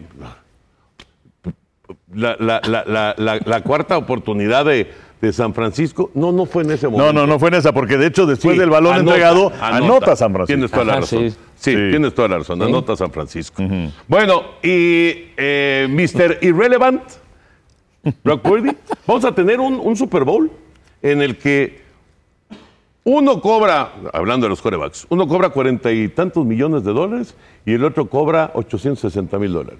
[2.13, 4.89] la, la- la- la- la- la cuarta oportunidad de,
[5.21, 7.13] de San Francisco, no, no fue en ese momento.
[7.13, 9.51] No, no, no fue en esa, porque de hecho después Sí, del balón anota, entregado,
[9.61, 10.47] anota, San Francisco.
[10.47, 11.29] Tienes toda la Ajá, razón.
[11.31, 11.37] sí.
[11.57, 11.75] Sí, Sí.
[11.91, 12.61] tienes toda la razón.
[12.61, 13.63] Anota San Francisco.
[14.07, 16.39] Bueno, y eh, Mr.
[16.41, 17.01] Irrelevant,
[18.23, 18.71] Brock Purdy,
[19.07, 20.51] vamos a tener un, un Super Bowl
[21.01, 21.84] en el que
[23.05, 27.73] uno cobra, hablando de los corebacks, uno cobra cuarenta y tantos millones de dólares y
[27.73, 29.79] el otro cobra 860 mil dólares.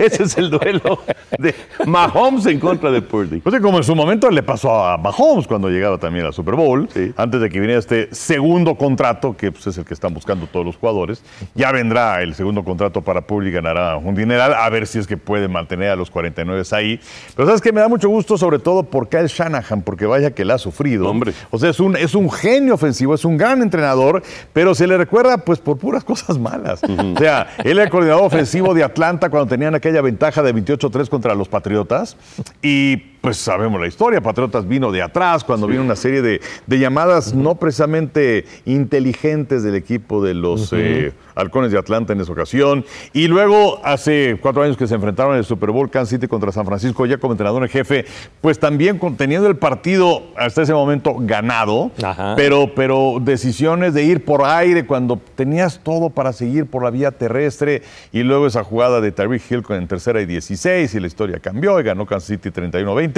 [0.00, 1.00] Ese es el duelo
[1.38, 1.54] de
[1.86, 3.40] Mahomes en contra de Purdy.
[3.40, 6.88] Pues como en su momento le pasó a Mahomes cuando llegaba también al Super Bowl,
[6.94, 7.12] Sí.
[7.16, 10.64] antes de que viniera este segundo contrato, que pues, es el que están buscando todos
[10.64, 11.22] los jugadores.
[11.54, 15.16] Ya vendrá el segundo contrato para Purdy, ganará un dineral, a ver si es que
[15.16, 17.00] puede mantener a los 49 ahí.
[17.36, 20.44] Pero sabes que me da mucho gusto, sobre todo por Kyle Shanahan, porque vaya que
[20.44, 21.08] la ha sufrido.
[21.08, 21.32] Hombre.
[21.50, 24.96] O sea, es un, es un genio ofensivo, es un gran entrenador, pero se le
[24.96, 26.80] recuerda pues por puras cosas malas.
[26.82, 31.08] O sea, él era el coordinador ofensivo de Atlanta cuando tenían aquella ventaja de 28-3
[31.08, 32.16] contra los Patriotas.
[32.62, 36.78] Y pues sabemos la historia, Patriotas vino de atrás cuando vino una serie de, de
[36.78, 42.84] llamadas no precisamente inteligentes del equipo de los eh, Halcones de Atlanta en esa ocasión.
[43.12, 46.52] Y luego, hace cuatro años que se enfrentaron en el Super Bowl Kansas City contra
[46.52, 48.06] San Francisco, ya como entrenador en jefe,
[48.40, 52.34] pues también teniendo el partido hasta ese momento ganado, Ajá.
[52.36, 57.10] pero, pero decisiones de ir por aire cuando tenías todo para seguir por la vía
[57.10, 61.06] terrestre y luego esa jugada de Tyreek Hill con en tercera y 16 y la
[61.06, 63.09] historia cambió y ganó Kansas City 31-20.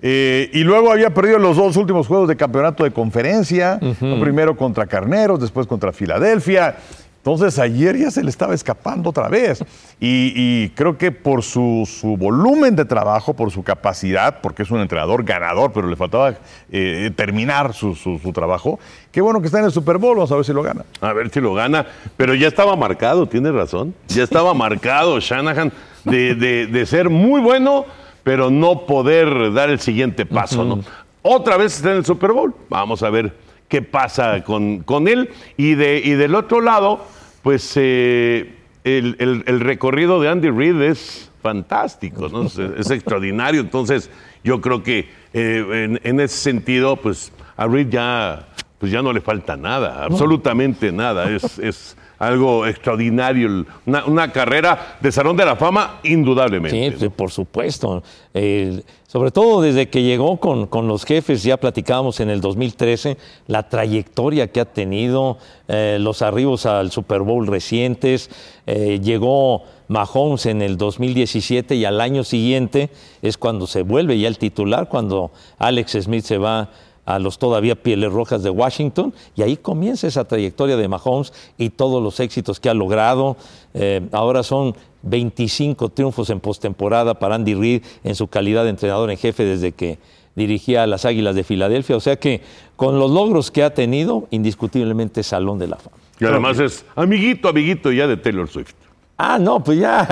[0.00, 3.80] Eh, y luego había perdido los dos últimos juegos de campeonato de conferencia,
[4.20, 6.76] primero contra Carneros, después contra Filadelfia.
[7.18, 9.58] Entonces ayer ya se le estaba escapando otra vez.
[10.00, 14.70] Y, y creo que por su, su volumen de trabajo, por su capacidad, porque es
[14.70, 16.34] un entrenador ganador, pero le faltaba
[16.70, 18.78] eh, terminar su, su- su trabajo,
[19.10, 20.84] qué bueno que está en el Super Bowl, vamos a ver si lo gana.
[21.00, 21.84] A ver si lo gana.
[22.16, 23.94] Pero ya estaba marcado, tienes razón.
[24.06, 25.72] Ya estaba marcado Shanahan
[26.04, 27.84] de, de- de ser muy bueno,
[28.28, 30.84] pero no poder dar el siguiente paso, ¿no?
[31.22, 32.54] Otra vez está en el Super Bowl.
[32.68, 33.34] Vamos a ver
[33.68, 35.30] qué pasa con, con él.
[35.56, 37.06] Y, de, y del otro lado,
[37.42, 42.42] pues eh, el, el- el recorrido de Andy Reid es fantástico, ¿no?
[42.42, 43.62] es, es extraordinario.
[43.62, 44.10] Entonces,
[44.44, 48.47] yo creo que eh, en, en ese sentido, pues a Reid ya,
[48.78, 51.30] pues ya no le falta nada, absolutamente nada.
[51.30, 56.98] Es, es algo extraordinario, una, una carrera de Salón de la Fama, indudablemente.
[56.98, 58.02] Sí, por supuesto.
[58.34, 63.16] Eh, sobre todo desde que llegó con, con los jefes, ya platicábamos en el 2013,
[63.46, 65.38] la trayectoria que ha tenido,
[65.68, 68.30] eh, los arribos al Super Bowl recientes.
[68.66, 72.90] eh, llegó Mahomes en el 2017 y al año siguiente
[73.22, 76.68] es cuando se vuelve ya el titular, cuando Alex Smith se va
[77.08, 81.70] a los todavía Pieles Rojas de Washington y ahí comienza esa trayectoria de Mahomes y
[81.70, 83.38] todos los éxitos que ha logrado.
[83.72, 89.10] Eh, ahora son 25 triunfos en postemporada para Andy Reid en su calidad de entrenador
[89.10, 89.98] en jefe desde que
[90.36, 91.96] dirigía a las Águilas de Filadelfia.
[91.96, 92.42] O sea que
[92.76, 95.96] con los logros que ha tenido, indiscutiblemente Salón de la Fama.
[96.20, 98.74] Y además es amiguito, amiguito ya de Taylor Swift.
[99.20, 100.06] Ah, no, pues ya.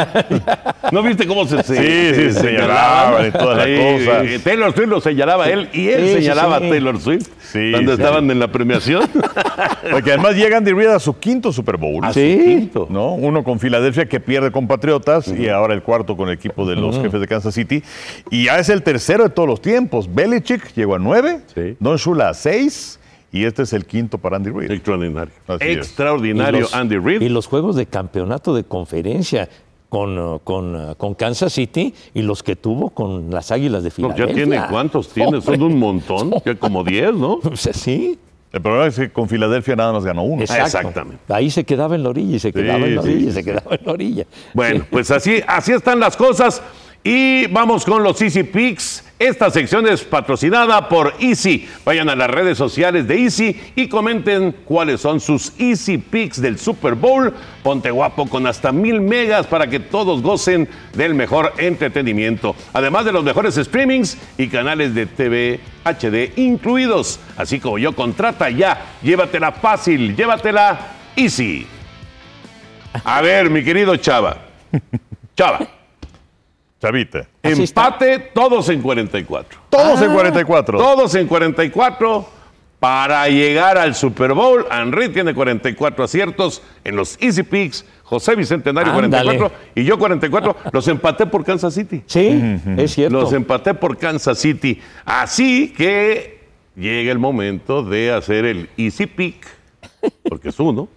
[0.90, 4.24] ¿No viste cómo se, se- Sí, sí, se señalaban y toda la cosa.
[4.24, 6.66] eh, Taylor Swift lo señalaba él y él Sí, sí, señalaba sí.
[6.66, 8.02] a Taylor Swift Sí, cuando sí.
[8.02, 9.08] estaban en la premiación.
[9.92, 12.04] Porque además llega Andy Reid a su quinto Super Bowl.
[12.04, 12.40] A su Sí.
[12.44, 12.88] quinto.
[12.90, 13.14] ¿no?
[13.14, 16.74] Uno con Filadelfia que pierde con Patriotas y ahora el cuarto con el equipo de
[16.74, 17.84] los jefes de Kansas City.
[18.30, 20.12] Y ya es el tercero de todos los tiempos.
[20.12, 21.76] Belichick llegó a nueve, Sí.
[21.78, 22.98] Don Shula a seis
[23.36, 24.70] y este es el quinto para Andy Reid.
[24.70, 25.32] Extraordinario.
[25.46, 25.64] Así.
[25.68, 27.20] Extraordinario los- Andy Reid.
[27.22, 29.48] Y los juegos de campeonato de conferencia
[29.88, 33.90] con, uh, con, uh, con Kansas City y los que tuvo con las Águilas de
[33.90, 34.26] No, Filadelfia.
[34.26, 37.34] ya tiene cuántos tiene, son un montón, ya como 10, ¿no?
[37.44, 38.18] O sea, sí.
[38.52, 40.40] El problema es que con Filadelfia nada más ganó uno.
[40.40, 40.64] Exacto.
[40.66, 41.18] exactamente.
[41.28, 43.32] Ahí se quedaba en la orilla y se quedaba en la sí, orilla y sí,
[43.32, 44.24] se quedaba en la orilla.
[44.54, 46.62] Bueno, pues así, así están las cosas.
[47.08, 49.04] Y vamos con los Easy Picks.
[49.16, 51.68] Esta sección es patrocinada por Easy.
[51.84, 56.58] Vayan a las redes sociales de Easy y comenten cuáles son sus Easy Picks del
[56.58, 57.32] Super Bowl.
[57.62, 62.56] Ponte guapo con hasta mil megas para que todos gocen del mejor entretenimiento.
[62.72, 67.20] Además de los mejores streamings y canales de TV HD incluidos.
[67.36, 68.84] Así como yo, contrata ya.
[69.00, 71.68] Llévatela fácil, llévatela Easy.
[73.04, 74.38] A ver, mi querido Chava.
[75.36, 75.75] Chava.
[76.86, 77.26] Chavita.
[77.42, 77.86] Así está.
[77.86, 79.58] Empate, todos en 44.
[79.70, 80.78] Todos en 44.
[80.78, 82.28] Todos en 44
[82.78, 84.64] para llegar al Super Bowl.
[84.70, 87.84] Henry tiene 44 aciertos en los Easy Picks.
[88.04, 89.36] José Bicentenario Ándale.
[89.36, 90.56] 44 y yo 44.
[90.70, 92.04] Los empaté por Kansas City.
[92.06, 93.20] Sí, es cierto.
[93.20, 94.80] Los empaté por Kansas City.
[95.04, 96.38] Así que
[96.76, 99.44] llega el momento de hacer el Easy Pick,
[100.28, 100.88] porque es uno,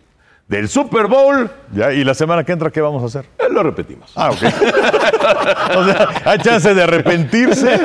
[0.49, 1.49] del Super Bowl.
[1.71, 3.29] Ya, ¿Y la semana que entra qué vamos a hacer?
[3.37, 4.11] Eh, Lo repetimos.
[4.15, 4.37] Ah, ok.
[5.77, 7.79] o sea, hay chance de arrepentirse,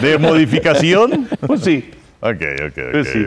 [0.00, 1.28] de modificación.
[1.46, 1.90] Pues sí.
[2.20, 2.92] Ok, ok, ok.
[2.92, 3.26] Pues sí.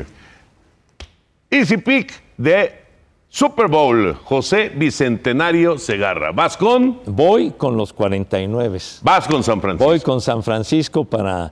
[1.52, 2.82] Easy Pick de
[3.28, 6.32] Super Bowl, José Bicentenario Segarra.
[6.32, 7.02] ¿Vas con?
[7.06, 8.80] Voy con los 49.
[9.02, 9.86] Vas con San Francisco.
[9.86, 11.52] Voy con San Francisco para,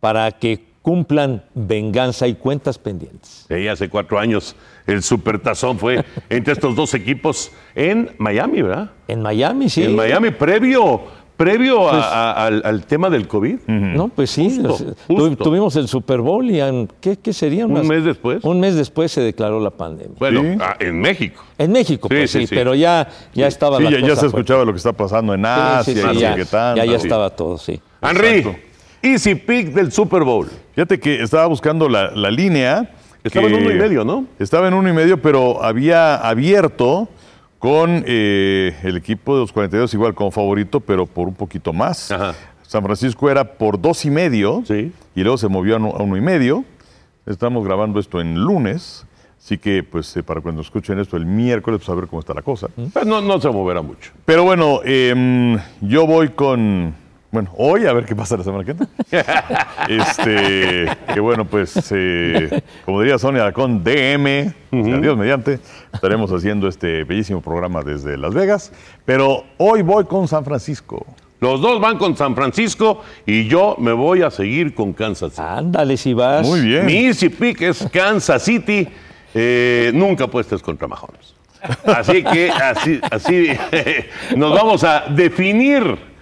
[0.00, 3.46] para que cumplan venganza y cuentas pendientes.
[3.48, 4.54] Sí, hace cuatro años
[4.86, 8.90] el supertazón fue entre estos dos equipos en Miami, ¿verdad?
[9.08, 9.82] En Miami, sí.
[9.84, 11.02] En Miami, previo,
[11.36, 13.60] previo a- a- al, al tema del COVID.
[13.66, 14.60] No, pues sí.
[14.62, 15.44] Justo, justo.
[15.44, 17.66] Tuvimos el Super Bowl y en- ¿qué, qué sería?
[17.66, 18.44] Un Unas- mes después.
[18.44, 20.14] Un mes después se declaró la pandemia.
[20.18, 20.58] Bueno, Sí.
[20.60, 21.42] ah, en México.
[21.58, 22.54] En México, Sí, pues sí, sí, sí.
[22.54, 24.26] pero ya, ya estaba Sí, la ya, ya se fuerte.
[24.26, 26.84] escuchaba lo que está pasando en Asia y no ya, sé qué tanto.
[26.84, 27.80] ya, estaba todo, sí.
[28.02, 28.58] Henry, Exacto.
[29.02, 30.48] easy pick del Super Bowl.
[30.74, 32.90] Fíjate que estaba buscando la, la línea.
[33.24, 34.26] Estaba en uno y medio, ¿no?
[34.38, 37.08] Estaba en uno y medio, pero había abierto
[37.58, 42.10] con eh, el equipo de los 42 igual como favorito, pero por un poquito más.
[42.12, 42.34] Ajá.
[42.62, 44.92] San Francisco era por dos y medio Sí.
[45.14, 46.64] y luego se movió a uno, a uno y medio.
[47.26, 49.06] Estamos grabando esto en lunes,
[49.38, 52.34] así que pues eh, para cuando escuchen esto el miércoles, pues a ver cómo está
[52.34, 52.66] la cosa.
[52.92, 54.12] Pues no, no se moverá mucho.
[54.26, 56.94] Pero bueno, em, yo voy con.
[57.34, 58.86] Bueno, hoy a ver qué pasa la semana que entra.
[59.88, 65.58] este, que bueno, pues, eh, como diría Sonia, con DM, adiós mediante,
[65.92, 68.70] estaremos haciendo este bellísimo programa desde Las Vegas.
[69.04, 71.04] Pero hoy voy con San Francisco.
[71.40, 75.44] Los dos van con San Francisco y yo me voy a seguir con Kansas City.
[75.44, 76.46] Ándale, si vas.
[76.46, 76.86] Muy bien.
[76.86, 78.86] Mi easy pick es Kansas City.
[79.34, 81.34] Eh, nunca apuestes contra Mahomes.
[81.84, 83.48] Así que así, así
[84.36, 86.13] nos vamos a definir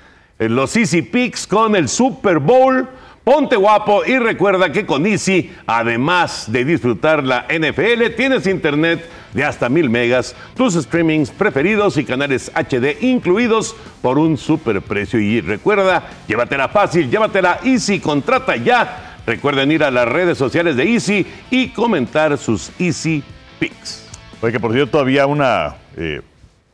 [0.48, 2.88] los easy picks con el Super Bowl.
[3.24, 9.44] Ponte guapo y recuerda que con Easy, además de disfrutar la NFL, tienes internet de
[9.44, 15.20] hasta mil megas, tus streamings preferidos y canales HD incluidos por un super precio.
[15.20, 19.18] Y recuerda, llévatela fácil, llévatela Easy, contrata ya.
[19.24, 23.22] Recuerden ir a las redes sociales de Easy y comentar sus Easy
[23.60, 24.08] Picks.
[24.40, 26.22] Oye, que por cierto había una eh,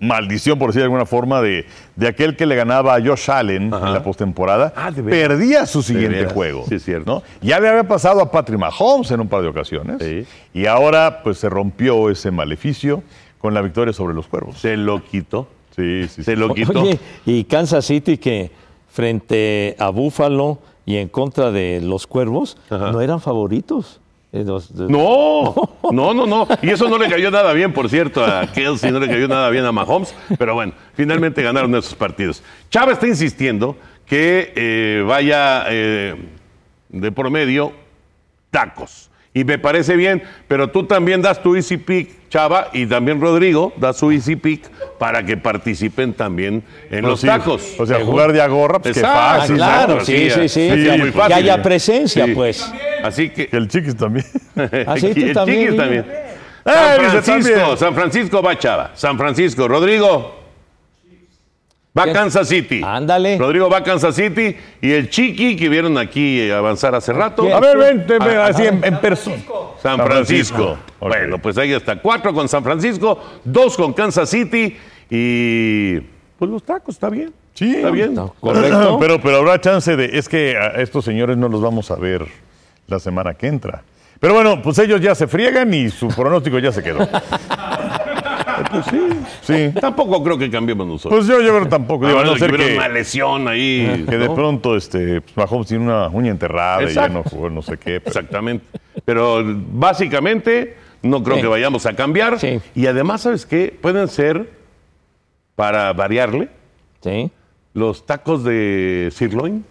[0.01, 3.65] maldición, por decir de alguna forma, de, de aquel que le ganaba a Josh Allen
[3.65, 4.73] en la postemporada.
[4.77, 6.65] Ah, perdía su siguiente juego.
[6.69, 7.11] Sí, es cierto.
[7.11, 7.23] ¿no?
[7.41, 9.97] Ya le había pasado a Patrick Mahomes en un par de ocasiones.
[10.01, 10.25] Sí.
[10.55, 13.03] Y ahora, pues, se rompió ese maleficio
[13.39, 14.59] con la victoria sobre los cuervos.
[14.59, 15.49] Se lo quitó.
[15.75, 16.23] Sí, sí, sí.
[16.25, 16.81] Se lo quitó.
[16.81, 18.51] Oye, y Kansas City que
[18.89, 24.01] frente a Buffalo y en contra de los Cuervos no eran favoritos.
[24.89, 25.55] No,
[25.91, 26.49] no, no, no.
[26.61, 29.49] Y eso no le cayó nada bien, por cierto, a Kelsey, no le cayó nada
[29.49, 30.15] bien a Mahomes.
[30.39, 32.43] Pero bueno, finalmente ganaron esos partidos.
[32.71, 36.17] Chava está insistiendo que eh, vaya eh,
[36.91, 37.73] de promedio
[38.51, 39.08] tacos.
[39.39, 43.73] Y me parece bien, pero tú también das tu easy pick, Chava, y también Rodrigo
[43.77, 47.27] da su easy pick para que participen también en los sí.
[47.29, 47.63] tacos.
[47.79, 49.57] O sea, jugar de agorra, pues qué Exacto, Ah, fácil.
[49.57, 50.49] claro, sí, sí, sí.
[50.49, 51.35] sí, que, muy que fácil.
[51.35, 52.33] haya presencia, Sí.
[52.35, 52.73] pues.
[53.05, 54.27] Así que el chiquis también.
[54.87, 56.05] Ah, sí, tú el también, Chiquis también.
[56.65, 57.77] San Francisco, también.
[57.79, 58.91] San Francisco va Chava.
[58.95, 60.38] San Francisco, Rodrigo.
[61.99, 62.13] Va ¿Qué?
[62.13, 62.81] Kansas City.
[62.85, 63.39] Ándale.
[63.39, 67.43] Rodrigo va Kansas City y el Chiqui que vieron aquí avanzar hace rato.
[67.43, 67.55] ¿Quién?
[67.55, 69.37] A ver, vente, ven, así en, en persona.
[69.83, 70.79] San Francisco.
[71.01, 72.01] Bueno, pues ahí está.
[72.01, 74.77] Cuatro con San Francisco, dos con Kansas City
[75.11, 76.01] y
[76.39, 77.33] pues los tacos, está bien.
[77.55, 77.75] Sí.
[77.77, 78.15] Está bien.
[78.15, 78.99] No, correcto.
[79.01, 80.17] Pero, pero habrá chance de.
[80.17, 82.27] Es que a estos señores no los vamos a ver
[82.87, 83.83] la semana que entra.
[84.21, 87.09] Pero bueno, pues ellos ya se friegan y su pronóstico ya se quedó.
[88.71, 89.01] Pues sí.
[89.43, 89.81] Sí.
[89.81, 91.27] Tampoco creo que cambiemos nosotros.
[91.27, 92.07] Pues yo, yo creo tampoco.
[92.07, 94.05] Digo, a no ser que, una lesión ahí.
[94.09, 97.63] que de pronto este, pues, Mahomes tiene una uña enterrada y ya no jugó, no
[97.63, 98.01] sé qué.
[98.01, 98.65] pero- Exactamente.
[99.05, 99.43] Pero
[99.73, 101.43] básicamente no creo Sí.
[101.43, 102.39] que vayamos a cambiar.
[102.39, 102.61] Sí.
[102.75, 103.77] Y además, ¿sabes qué?
[103.81, 104.51] Pueden ser,
[105.55, 106.49] para variarle,
[107.75, 109.65] los tacos de sirloin.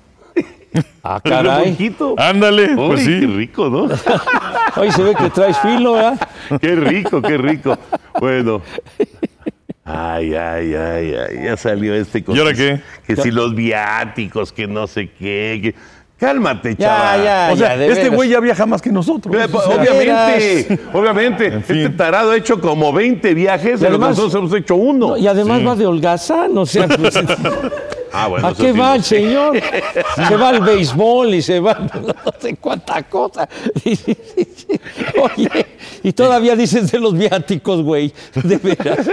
[1.03, 1.71] Ah, caray.
[1.71, 2.15] poquito.
[2.17, 3.25] Ándale, pues Uy, qué sí.
[3.27, 3.88] rico, ¿no?
[4.82, 6.19] Oye, se ve que traes filo, ¿verdad?
[6.62, 7.77] qué rico, qué rico.
[8.19, 8.62] Bueno.
[9.86, 12.82] Ay, ay, ay, ay, ya salió este con ¿Y ahora qué?
[13.06, 15.60] Que si los viáticos, que no sé qué.
[15.63, 15.75] que-
[16.17, 17.23] Cálmate, Ya, chaval.
[17.23, 19.34] ya, O sea, ya, este güey ya viaja más que nosotros.
[19.36, 21.45] O sea, Obviamente, obviamente.
[21.45, 21.77] En fin.
[21.77, 25.10] Este tarado ha hecho como 20 viajes, Y además- nosotros hemos hecho uno.
[25.10, 27.13] No, y además va de holgazán, o sea, pues,
[28.19, 29.60] Ah, bueno, ¿a qué va el señor?
[30.27, 31.73] Se va al béisbol y se va
[32.25, 33.47] no sé cuánta cosa.
[35.21, 35.65] Oye,
[36.03, 39.10] y todavía dices de los viáticos, güey, de veras.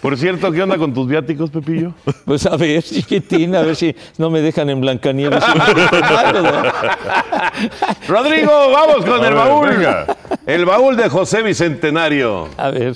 [0.00, 1.92] Por cierto, ¿qué onda con tus viáticos, Pepillo?
[2.24, 5.42] Pues a ver, chiquitín, a ver si no me dejan en Blancanieves.
[8.08, 9.68] Rodrigo, vamos con A el ver, baúl.
[9.68, 10.06] venga.
[10.46, 12.48] El baúl de José Bicentenario.
[12.56, 12.94] A ver.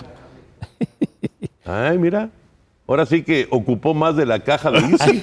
[1.67, 2.29] Ay, mira.
[2.87, 5.23] Ahora sí que ocupó más de la caja de Easy.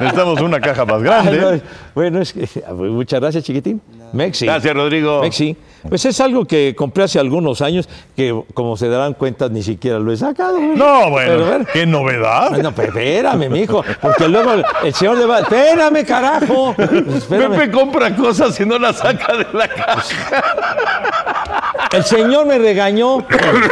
[0.00, 1.38] Necesitamos una caja más grande.
[1.38, 1.60] no,
[1.94, 3.82] Bueno, es que, muchas gracias, chiquitín.
[4.14, 4.46] Mexi.
[4.46, 5.20] Gracias, Rodrigo.
[5.20, 5.54] Mexi.
[5.88, 9.98] Pues es algo que compré hace algunos años, que como se darán cuenta ni siquiera
[9.98, 10.58] lo he sacado.
[10.58, 11.66] No, bueno, Pero, a ver.
[11.70, 12.50] qué novedad.
[12.62, 16.74] No, pero espérame, mijo, porque luego el, el señor le va, espérame, carajo.
[17.14, 17.56] Espérame.
[17.58, 20.04] Pepe compra cosas y no las saca de la caja.
[21.92, 23.18] El señor me regañó,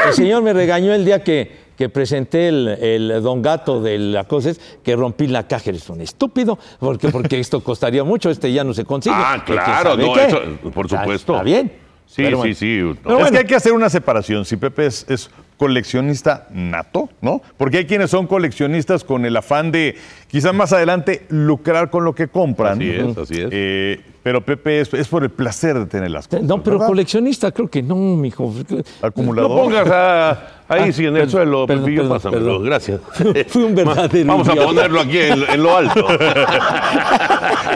[0.09, 4.25] el señor me regañó el día que, que presenté el, el don gato de la
[4.25, 5.71] cosa, es que rompí la caja.
[5.71, 9.15] Eres un estúpido, porque, porque esto costaría mucho, este ya no se consigue.
[9.17, 10.43] Ah, ¿Y quién claro, no, eso,
[10.75, 11.35] por supuesto.
[11.35, 11.73] Está bien.
[12.05, 12.81] Sí, sí, sí.
[12.83, 12.97] no.
[13.05, 14.45] Pero es que hay que hacer una separación.
[14.45, 17.43] Si Pepe es, es coleccionista nato, ¿no?
[17.57, 19.97] Porque hay quienes son coleccionistas con el afán de
[20.29, 22.75] quizás más adelante lucrar con lo que compran.
[22.79, 23.49] Así es, así es.
[23.51, 26.45] Eh, pero Pepe es, es por el placer de tener las cosas.
[26.45, 26.89] No, pero ¿verdad?
[26.89, 28.53] coleccionista creo que no, mijo.
[29.01, 29.51] Acumulador.
[29.51, 30.31] No pongas a-
[30.69, 33.01] ahí Ah, sí en el suelo, Pepillo, pásamelo, gracias.
[33.49, 36.07] Fui un verdadero Vamos a ponerlo aquí en, en lo alto.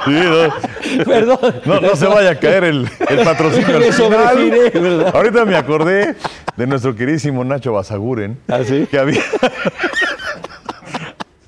[0.04, 1.38] Sí, no, Perdón.
[1.64, 3.76] no- no se vaya a caer el, el patrocinio.
[3.76, 4.28] al Me final.
[4.32, 5.14] sobregiré, ¿verdad?
[5.14, 6.16] Ahorita me acordé
[6.56, 8.36] de nuestro queridísimo Nacho Basaguren.
[8.48, 8.86] ¿Ah, sí?
[8.90, 9.20] Que había.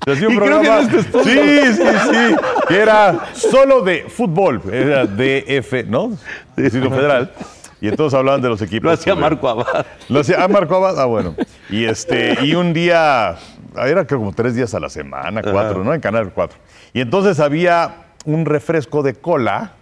[0.05, 0.91] Se hacía un Y creo que programa.
[0.91, 2.35] en este sí, sí, sí.
[2.67, 4.61] Que era solo de fútbol.
[4.71, 6.11] Era DF, ¿no?
[6.55, 7.31] Distrito Federal.
[7.81, 8.85] Y entonces hablaban de los equipos.
[8.85, 9.85] Lo hacía Marco Abad.
[10.09, 10.99] Lo hacía ah, Marco Abad.
[10.99, 11.35] Ah, bueno.
[11.69, 13.35] Y este, y un día,
[13.75, 15.93] era creo como tres días a la semana, cuatro, ¿no?
[15.93, 16.57] En Canal 4.
[16.93, 19.73] Y entonces había un refresco de cola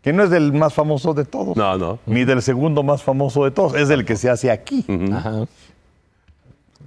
[0.00, 1.56] que no es del más famoso de todos.
[1.56, 1.98] No, no.
[2.06, 3.74] Ni del segundo más famoso de todos.
[3.74, 4.84] Es del que se hace aquí.
[5.12, 5.46] Ajá.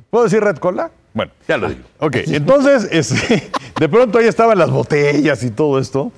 [0.09, 0.91] ¿Puedo decir Red Cola?
[1.13, 1.31] Bueno.
[1.47, 1.81] Ya lo digo.
[1.99, 6.11] Ok, entonces, este, de pronto ahí estaban las botellas y todo esto.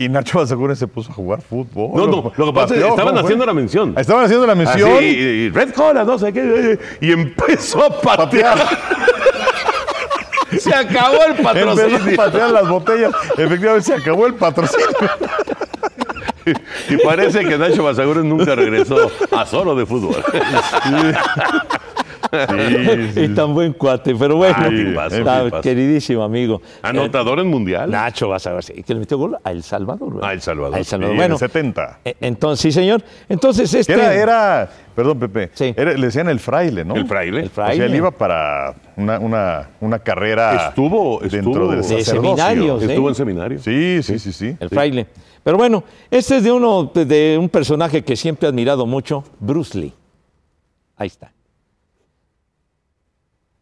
[0.00, 1.90] Y Nacho Basaguren se puso a jugar fútbol.
[1.96, 3.94] No, no, lo que pasa es que Pateó, estaban haciendo la mención.
[3.98, 4.90] Estaban haciendo la Así, mención.
[5.02, 6.78] y- y Red Cola, no sé qué.
[7.00, 8.58] Y empezó a patear.
[10.58, 12.16] Se acabó el Empezó a patrocinio.
[12.16, 13.12] patear las botellas.
[13.36, 14.86] Efectivamente, se acabó el patrocinio.
[16.88, 20.16] Y parece que Nacho Basaguren nunca regresó a solo de fútbol.
[23.16, 26.60] Y tan buen cuate, pero bueno, Ah, está queridísimo amigo.
[26.82, 27.90] Anotador en mundial.
[27.90, 30.14] Nacho vas a ver, sí, que le metió gol a El Salvador.
[30.14, 30.30] ¿verdad?
[30.30, 30.74] A El Salvador.
[30.74, 31.14] A El Salvador.
[31.14, 32.00] Sí, bueno, en el 70.
[32.04, 33.02] eh, entonces, sí, señor.
[33.28, 33.92] Entonces, este.
[33.92, 35.50] Era, era, perdón, Pepe.
[35.54, 35.74] Sí.
[35.76, 36.94] era- le decían el fraile, ¿no?
[36.96, 37.40] El fraile.
[37.40, 37.84] El O sea, fraile.
[37.86, 42.86] él iba para una, una, una carrera Estuvo- dentro del De seminarios, ¿eh?
[42.86, 43.58] Estuvo en seminario.
[43.60, 44.56] Sí, sí, sí, sí.
[44.58, 45.06] El fraile.
[45.42, 49.78] Pero bueno, este es de uno de un personaje que siempre he admirado mucho, Bruce
[49.78, 49.94] Lee.
[50.96, 51.32] Ahí está.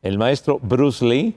[0.06, 1.34] El maestro Bruce Lee.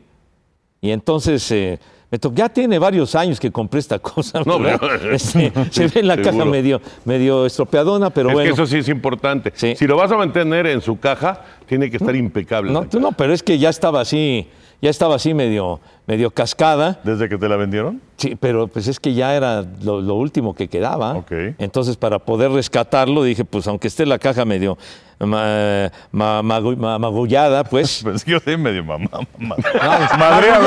[0.81, 1.79] Y entonces, eh,
[2.11, 4.41] me ya tiene varios años que compré esta cosa.
[4.45, 4.59] No,
[5.11, 8.47] Este, se ve en la caja medio, medio estropeadona, pero es bueno.
[8.47, 9.51] que eso sí es importante.
[9.55, 9.75] Sí.
[9.75, 12.71] Si lo vas a mantener en su caja, tiene que estar impecable.
[12.71, 14.47] No, tú no, pero es que ya estaba así,
[14.81, 16.99] ya estaba así medio, medio cascada.
[17.03, 18.01] ¿Desde que te la vendieron?
[18.17, 21.13] Sí, pero pues es que ya era lo, lo último que quedaba.
[21.13, 21.31] Ok.
[21.57, 24.77] Entonces, para poder rescatarlo, dije, pues aunque esté la caja medio
[25.19, 28.01] ma- ma- magu- ma- magullada, pues.
[28.03, 29.09] Pues yo soy medio mamá.
[29.37, 29.55] mamá.
[29.81, 30.59] Ay, Madreada.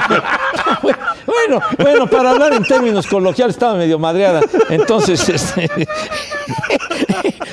[0.00, 0.24] madreada.
[1.26, 4.40] Bueno, bueno, para hablar en términos coloquiales estaba medio madreada.
[4.68, 5.68] Entonces, este,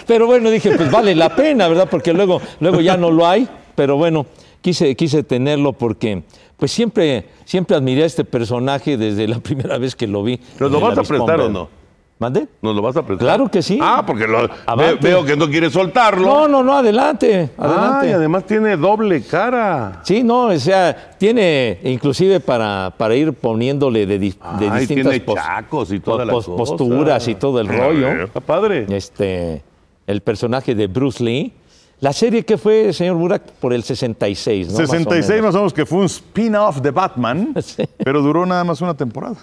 [0.05, 1.87] pero bueno, dije, pues vale la pena, ¿verdad?
[1.89, 3.47] Porque luego, luego ya no lo hay.
[3.75, 4.25] Pero bueno,
[4.61, 6.23] quise, quise tenerlo porque
[6.57, 10.39] pues siempre, siempre admiré a este personaje desde la primera vez que lo vi.
[10.59, 11.77] ¿Nos lo vas a prestar o no?
[12.19, 12.47] ¿Mande?
[12.63, 13.19] ¿Nos lo vas a prestar?
[13.27, 13.77] Claro que sí.
[13.79, 16.25] Ah, porque lo, ve- veo que no quieres soltarlo.
[16.25, 18.09] No, no, no, adelante, Ah, adelante.
[18.09, 20.01] y además tiene doble cara.
[20.03, 25.11] Sí, no, o sea, tiene inclusive para, para ir poniéndole de, di- de Ay, distintas
[25.13, 26.57] tiene chacos y toda la pos- cosa.
[26.57, 28.23] posturas y todo el rollo.
[28.23, 28.87] Está padre.
[28.89, 29.61] Este,
[30.07, 31.53] el personaje de Bruce Lee.
[31.99, 34.73] La serie que fue, señor Burak, por el 66, ¿no?
[34.79, 35.45] Más o 66 menos.
[35.45, 37.83] más o menos que fue un spin-off de Batman, Sí.
[38.03, 39.35] pero duró nada más una temporada.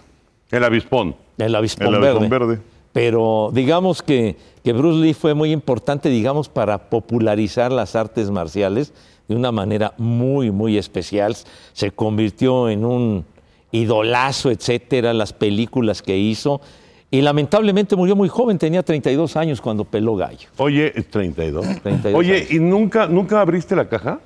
[0.50, 1.16] El avispón.
[1.36, 2.08] El avispón El verde.
[2.10, 2.60] avispón verde.
[2.92, 8.92] Pero digamos que, que Bruce Lee fue muy importante, digamos, para popularizar las artes marciales
[9.26, 11.34] de una manera muy, muy especial.
[11.72, 13.24] Se convirtió en un
[13.72, 16.60] idolazo, etcétera, las películas que hizo.
[17.14, 20.48] Y lamentablemente murió muy joven, tenía 32 años cuando peló gallo.
[20.56, 21.64] Oye, es 32.
[21.80, 22.50] 32 Oye, años.
[22.50, 24.18] ¿y nunca, nunca abriste la caja?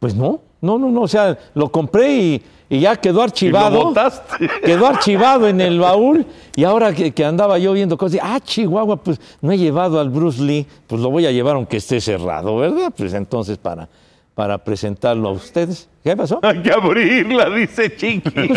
[0.00, 3.84] Pues no, no, no, no, o sea, lo compré y, y ya quedó archivado.
[3.84, 4.50] botaste?
[4.64, 6.26] Quedó archivado en el baúl
[6.56, 10.10] y ahora que, que andaba yo viendo cosas, ah, Chihuahua, pues no he llevado al
[10.10, 12.92] Bruce Lee, pues lo voy a llevar aunque esté cerrado, ¿verdad?
[12.96, 13.88] Pues entonces para,
[14.34, 15.88] para presentarlo a ustedes.
[16.02, 16.40] ¿Qué pasó?
[16.42, 18.30] Hay que abrirla, dice Chiqui.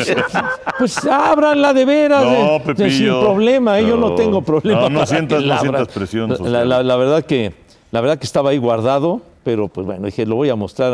[0.80, 3.88] Pues ábranla de veras, No, de- de- sin problema, ¿eh?
[3.88, 4.90] yo no tengo problema.
[4.90, 6.66] No, sientas- no sientas presión La-.
[6.66, 7.54] La, la verdad que,
[7.92, 10.94] la verdad que estaba ahí guardado, pero pues bueno, dije, lo voy a mostrar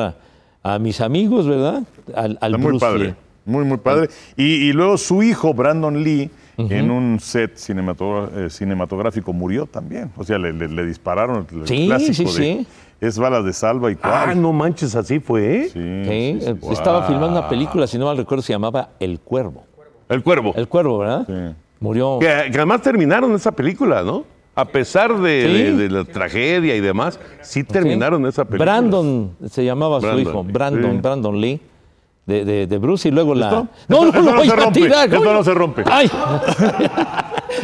[0.63, 1.83] a, a mis amigos, ¿verdad?
[2.15, 3.03] Al, al Está muy padre.
[3.05, 3.13] Lee.
[3.45, 4.09] Muy, muy padre.
[4.37, 10.11] Y, y luego su hijo, Brandon Lee, en un set eh, cinematográfico murió también.
[10.15, 12.67] O sea, le, le- le dispararon el Sí, clásico sí, de sí.
[13.07, 14.13] Es balas de salva y cuál.
[14.13, 15.61] Ah, no manches, así fue.
[15.65, 15.69] ¿eh?
[15.73, 16.73] Sí, Sí, sí, sí.
[16.73, 19.65] Estaba filmando una película, si no mal recuerdo, se llamaba El Cuervo.
[20.09, 20.53] El cuervo.
[20.55, 21.25] El Cuervo, ¿verdad?
[21.27, 21.55] Sí.
[21.79, 22.17] Murió.
[22.19, 24.23] Que, que además terminaron esa película, ¿no?
[24.55, 25.53] A pesar de, Sí.
[25.63, 28.71] de- de la tragedia y demás, sí terminaron esa película.
[28.71, 30.43] Brandon se llamaba Brandon su hijo.
[30.43, 30.97] Brandon, Sí.
[31.01, 31.59] Brandon Lee,
[32.27, 33.49] de, de- de Bruce y luego la.
[33.49, 35.83] No, no, no, no se rompe, esto no se rompe.
[35.87, 36.09] Ay.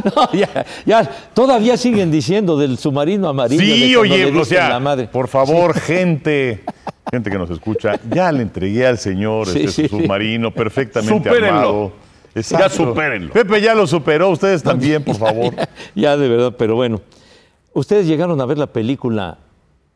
[0.15, 3.61] No, ya, ya, todavía siguen diciendo del submarino amarillo.
[3.61, 5.07] Sí, oye, o diste en sea, la madre.
[5.07, 6.63] por favor, gente,
[7.11, 11.13] gente que nos escucha, ya le entregué al señor Sí, este sí, su submarino perfectamente
[11.29, 11.47] Supérenlo.
[11.59, 11.91] armado.
[12.35, 13.33] Ya supérenlo.
[13.33, 15.53] Pepe ya lo superó, ustedes también, por favor.
[15.95, 17.01] Ya, de verdad, pero bueno.
[17.73, 19.37] ¿Ustedes llegaron a ver la película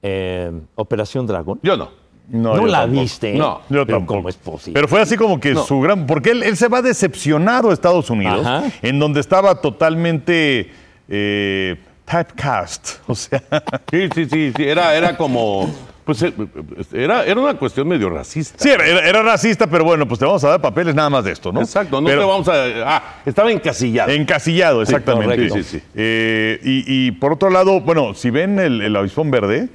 [0.01, 1.59] eh, Operación Dragón?
[1.63, 1.89] Yo no.
[2.29, 3.01] No, la tampoco.
[3.01, 3.33] viste.
[3.33, 4.15] No, Yo Pero tampoco.
[4.15, 4.73] ¿Cómo es posible?
[4.73, 6.05] Pero fue así como que su gran.
[6.07, 8.63] Porque él, él se va decepcionado a Estados Unidos, Ajá.
[8.81, 10.71] en donde estaba totalmente
[11.09, 12.99] eh, typecast.
[13.07, 13.41] O sea,
[13.91, 15.73] Sí, sí, sí, sí, Era, era como.
[16.05, 16.33] Pues eh,
[16.91, 18.57] era, era una cuestión medio racista.
[18.61, 21.23] sí, era, era- era racista, pero bueno, pues te vamos a dar papeles nada más
[21.23, 21.61] de esto, ¿no?
[21.61, 22.53] Exacto, no Pero- te vamos a.
[22.97, 24.11] Ah, estaba encasillado.
[24.11, 25.49] Encasillado, exactamente.
[25.49, 25.83] Sí, sí, sí.
[25.95, 29.69] Eh, y, y por otro lado, bueno, si ven el, el avispón verde,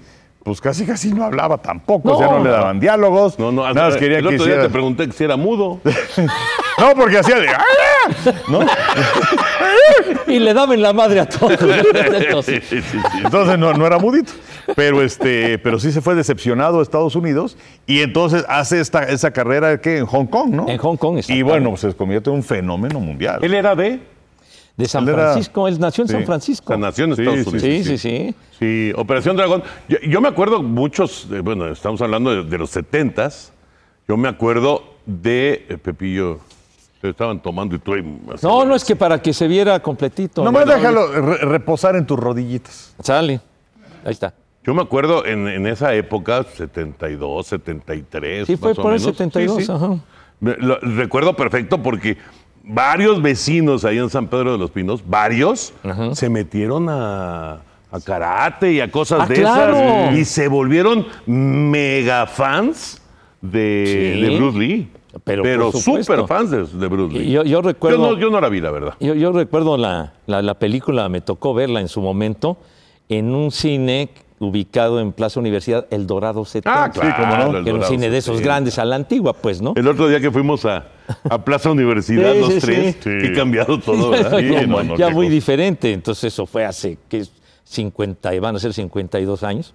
[0.48, 2.38] pues casi casi no hablaba tampoco, o sea, No.
[2.38, 3.38] no le daban diálogos.
[3.38, 5.36] No, no, nada más quería el que otro día hiciera- te pregunté que si era
[5.36, 5.80] mudo.
[6.78, 7.48] No, porque hacía de.
[7.48, 7.64] ¡Ah!
[8.48, 8.60] ¿No?
[10.28, 11.58] Y le daban la madre a todos.
[11.94, 12.98] Entonces, Sí, sí, sí.
[13.24, 14.32] Entonces no, no era mudito.
[14.76, 19.30] Pero, este, pero sí se fue decepcionado a Estados Unidos y entonces hace esta, esa
[19.30, 20.68] carrera que en Hong Kong, ¿no?
[20.68, 23.38] En Hong Kong, Y bueno, pues se convierte en un fenómeno mundial.
[23.42, 23.98] Él era de.
[24.78, 26.08] De San Él era- Francisco, él nació en.
[26.08, 26.72] San Francisco.
[26.72, 27.86] La nación de Sí, Estados sí, Unidos.
[27.86, 28.34] Sí, sí, sí.
[28.58, 29.62] Sí, Operación Dragón.
[29.88, 33.52] Yo, yo me acuerdo muchos, eh, bueno, estamos hablando de, de los setentas.
[34.08, 36.38] Yo me acuerdo de eh, Pepillo.
[37.00, 38.02] Se estaban tomando y tú ahí.
[38.42, 40.42] No, no es que para que se viera completito.
[40.42, 42.94] Nomás Bueno, déjalo re- reposar en tus rodillitas.
[43.02, 43.40] Sale.
[44.04, 44.34] Ahí está.
[44.64, 48.46] Yo me acuerdo en, en esa época, 72, 73.
[48.46, 49.16] Sí, fue más o por el menos.
[49.16, 49.72] 72, Sí, sí.
[49.72, 49.96] ajá.
[50.40, 52.16] Me- lo- recuerdo perfecto porque
[52.68, 55.72] varios vecinos ahí en San Pedro de los Pinos, varios,
[56.12, 59.76] se metieron a, a karate y a cosas Ah, de claro.
[59.76, 63.02] esas y se volvieron mega fans
[63.40, 64.20] de, Sí.
[64.20, 64.88] de Bruce Lee.
[65.24, 67.30] Pero Pero, súper fans de, de Bruce Lee.
[67.30, 68.94] Yo- yo recuerdo- Yo no, yo no la vi, la verdad.
[69.00, 72.58] Yo, yo recuerdo la, la- la película, me tocó verla en su momento,
[73.08, 74.10] en un cine
[74.40, 76.84] ubicado en Plaza Universidad, El Dorado 70.
[76.84, 77.58] Ah, claro, cómo no.
[77.58, 78.44] el Que era un cine de esos 70.
[78.54, 79.72] grandes a la antigua, pues, ¿no?
[79.76, 80.86] El otro día que fuimos a,
[81.28, 83.10] a Plaza Universidad, Sí, los sí, tres, sí.
[83.24, 84.38] y cambiado todo, ya, ¿verdad?
[84.38, 85.92] Sí, ya- no, no, ya muy diferente.
[85.92, 87.24] Entonces eso fue hace que
[87.64, 89.74] 50, y van a ser 52 años.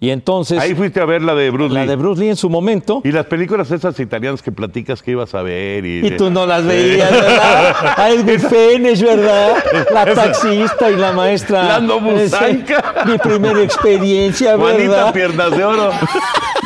[0.00, 1.88] Y entonces, Ahí fuiste a ver la de Bruce la Lee.
[1.88, 5.32] de Bruce Lee en su momento, Y las películas esas italianas que platicas que ibas
[5.34, 5.84] a ver.
[5.86, 7.76] Y, y tú no las veías, ¿verdad?
[7.96, 9.62] A Edwin Fénez, ¿verdad?
[9.94, 11.62] La taxista y la maestra.
[11.64, 13.04] Lando Busanca.
[13.06, 15.12] Mi primera experiencia, Juanita ¿verdad?
[15.12, 15.90] Piernas de Oro.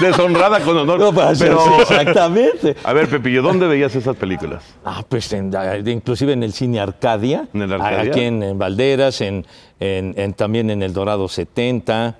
[0.00, 0.98] Deshonrada con honor.
[0.98, 2.76] No, pues, Pero, exactamente.
[2.84, 4.62] a ver, Pepillo, ¿dónde veías esas películas?
[4.84, 5.52] Ah, pues en-
[5.86, 8.10] inclusive en el cine Arcadia, ¿En el Arcadia?
[8.10, 9.46] aquí en, en Valderas, en,
[9.80, 12.14] en- también en el Dorado 70, ah,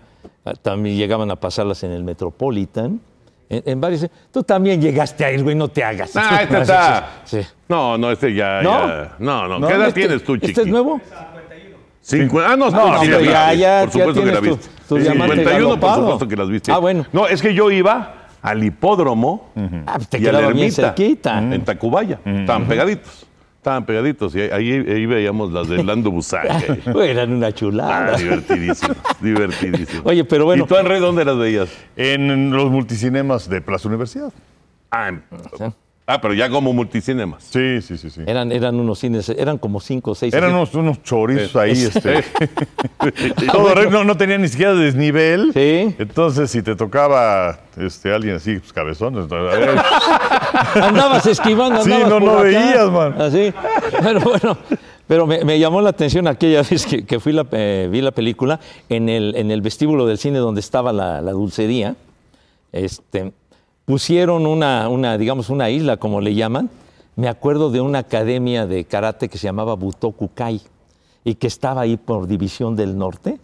[0.63, 3.01] también llegaban a pasarlas en el Metropolitan,
[3.49, 4.07] en, en varios.
[4.33, 6.13] Tú también llegaste a ir, güey, no te hagas.
[6.17, 7.09] Ah, este está.
[7.25, 7.41] Sí.
[7.69, 8.61] No, no, este ya.
[8.63, 8.87] ¿No?
[8.87, 9.67] ya- No, no.
[9.69, 10.47] ¿Qué edad este- tienes tú, chiqui?
[10.49, 11.01] ¿Este es nuevo?
[12.05, 14.41] Cincu- Ah, no, No, sí, la ya, vi, ya- Por ya supuesto que la tienes
[14.41, 14.83] tu- viste.
[14.89, 16.73] tu Sí, diamante 51, por supuesto que las viste.
[16.73, 17.05] Ah, bueno.
[17.13, 19.51] No, es que yo iba al hipódromo
[19.87, 21.39] Ah, pues te y a la bien cerquita.
[21.39, 22.21] En Tacubaya.
[22.25, 23.26] Estaban pegaditos.
[23.67, 24.33] Estaban pegaditos.
[24.37, 26.63] Y ahí, ahí veíamos las de Lando Busanca.
[26.93, 28.15] Güey, eran una chulada.
[28.15, 30.03] Ah, divertidísimo, divertidísimo.
[30.05, 30.63] Oye, pero bueno.
[30.63, 31.69] ¿Y tú, Henry, dónde las veías?
[31.97, 34.33] En los multicinemas de Plaza Universidad.
[34.93, 35.25] Ah, en-
[36.07, 37.43] ah, pero ya como multicinemas.
[37.43, 38.21] Sí, sí, sí, sí.
[38.25, 40.33] Eran, eran unos cines, eran como cinco o seis.
[40.33, 42.23] Eran unos, unos chorizos ahí, es- este.
[43.51, 45.51] Todo no, no tenía ni siquiera desnivel.
[45.53, 45.93] Sí.
[45.99, 49.29] Entonces, si te tocaba este, alguien así, pues cabezón,
[50.83, 52.43] Andabas esquivando, Sí, andabas no, por no acá.
[52.45, 53.21] veías, man.
[53.21, 53.53] Así.
[54.03, 54.57] Pero bueno,
[55.07, 58.11] pero me, me llamó la atención aquella vez que, que fui la, eh, vi la
[58.13, 61.97] película en el, en el vestíbulo del cine donde estaba la, la dulcería.
[62.73, 63.33] Este,
[63.85, 66.71] pusieron una, una, digamos, una isla, como le llaman.
[67.15, 70.61] Me acuerdo de una academia de karate que se llamaba Butoku Kai
[71.25, 73.39] y que estaba ahí por División del Norte.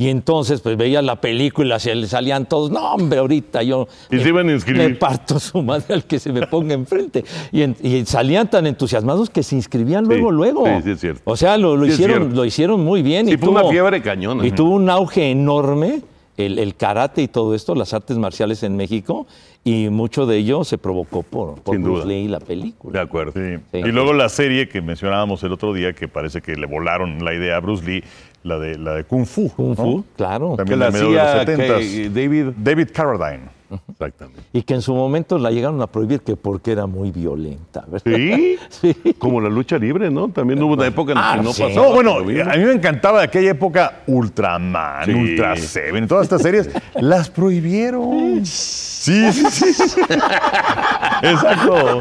[0.00, 4.14] Y entonces, pues veía la película y le salían todos, no, hombre, ahorita yo Y
[4.16, 4.82] me- se iban a inscribir.
[4.90, 7.24] me parto su madre al que se me ponga enfrente.
[7.50, 10.64] Y, en- y salían tan entusiasmados que se inscribían luego, luego.
[10.66, 11.22] sí, sí, es cierto.
[11.24, 13.26] O sea, lo, lo Sí, hicieron, lo hicieron muy bien.
[13.26, 14.46] Sí, y fue una fiebre cañona.
[14.46, 16.02] Y tuvo un auge enorme
[16.36, 19.26] el, el karate y todo esto, las artes marciales en México,
[19.70, 22.08] y mucho de ello se provocó por, por Sin Bruce duda.
[22.12, 23.00] Lee y la De película.
[23.00, 23.32] acuerdo.
[23.32, 23.56] Sí.
[23.72, 23.78] Sí.
[23.78, 27.34] Y luego la serie que mencionábamos el otro día, que parece que le volaron la
[27.34, 28.04] idea a Bruce Lee,
[28.44, 29.48] la de, la de Kung Fu.
[29.50, 29.74] Kung ¿no?
[29.76, 30.50] Fu, claro.
[30.52, 31.78] Que También la de los hacía 70s.
[31.78, 32.46] que- David.
[32.56, 33.57] David Carradine.
[33.90, 34.40] Exactamente.
[34.52, 38.16] Y que en su momento la llegaron a prohibir que porque era muy violenta, ¿verdad?
[38.16, 38.94] Sí, Sí.
[39.18, 40.28] como la lucha libre, ¿no?
[40.28, 41.62] También hubo una época en la Ah, que no sí.
[41.62, 41.86] pasaba.
[41.88, 42.22] No, bueno, a
[42.56, 45.12] mí me encantaba de aquella época Ultraman, Sí.
[45.12, 48.44] Ultra Seven, todas estas series, las prohibieron.
[48.46, 50.00] Sí, sí, sí.
[51.22, 52.00] Exacto.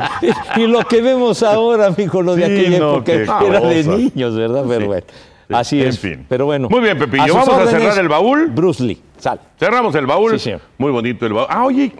[0.58, 3.14] Y lo que vemos ahora, mijo, lo de Sí, aquella no, época
[3.46, 4.64] era de niños, ¿verdad?
[4.68, 5.04] Pero bueno,
[5.50, 6.00] así En es.
[6.00, 6.26] fin.
[6.28, 6.70] Pero bueno.
[6.70, 7.34] Muy bien, Pepillo.
[7.34, 8.48] Vamos a cerrar el baúl.
[8.48, 9.40] Bruce Lee, sal.
[9.60, 10.32] Cerramos el baúl.
[10.34, 10.62] Sí, señor.
[10.78, 11.48] Muy bonito el baúl.
[11.50, 11.92] Ah, oye,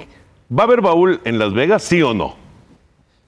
[0.52, 2.36] ¿va a haber baúl en Las Vegas, sí o no?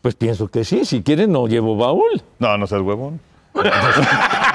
[0.02, 2.22] Pues pienso que sí, si quieren no llevo baúl.
[2.40, 3.20] No, no seas huevón.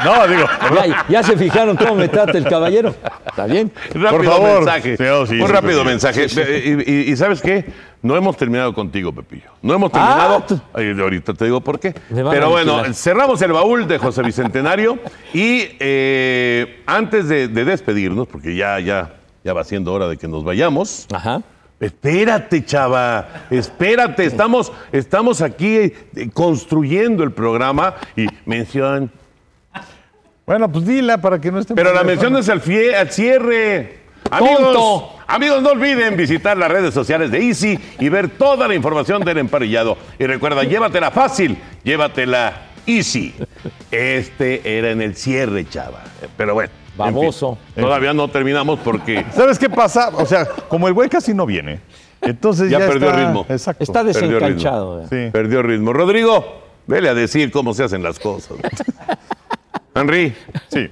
[0.05, 2.95] No, digo, Ya, ya se fijaron cómo me trata el caballero.
[3.27, 3.73] ¿Está bien?
[3.95, 4.57] Rápido favor.
[4.59, 4.97] mensaje.
[4.99, 6.27] Sí, oh, sí, Un sí, rápido mensaje.
[6.27, 7.65] Y, y- y ¿sabes qué?
[8.03, 9.51] No hemos terminado contigo, Pepillo.
[9.63, 10.37] No hemos terminado.
[10.43, 11.95] Ah, tú- Ay, ahorita te digo por qué.
[12.11, 14.99] Pero bueno, cerramos el baúl de José Bicentenario.
[15.33, 19.11] y eh, antes de, de despedirnos, porque ya, ya,
[19.45, 21.07] ya va siendo hora de que nos vayamos.
[21.13, 21.43] Ajá.
[21.79, 25.93] Espérate, chava, espérate, estamos, estamos aquí eh,
[26.33, 29.11] construyendo el programa y mención.
[30.47, 31.75] bueno, pues dila para que no esté.
[31.75, 33.99] Pero la mención es al, fie- al cierre.
[34.31, 35.17] Amigos, ¡Tonto!
[35.27, 39.37] amigos, no olviden visitar las redes sociales de Easy y ver toda la información del
[39.39, 39.99] emparrillado.
[40.19, 43.35] Y recuerda, llévatela fácil, llévatela Easy.
[43.91, 46.03] Este era en el cierre, chava.
[46.39, 46.73] Pero bueno.
[46.99, 47.59] En fin, Baboso.
[47.75, 50.11] todavía no terminamos porque ¿Sabes qué pasa?
[50.15, 51.81] O sea, como el güey casi no viene,
[52.23, 53.47] entonces Ya ya, perdió está- ritmo.
[53.49, 53.83] Exacto.
[53.85, 54.33] Está Perdió ritmo.
[54.41, 54.95] desencanchado.
[54.97, 55.09] ¿verdad?
[55.11, 55.31] Sí.
[55.33, 55.93] perdió ritmo.
[55.93, 58.57] Rodrigo, vele a decir cómo se hacen las cosas.
[59.95, 60.35] Henry.
[60.69, 60.91] Sí.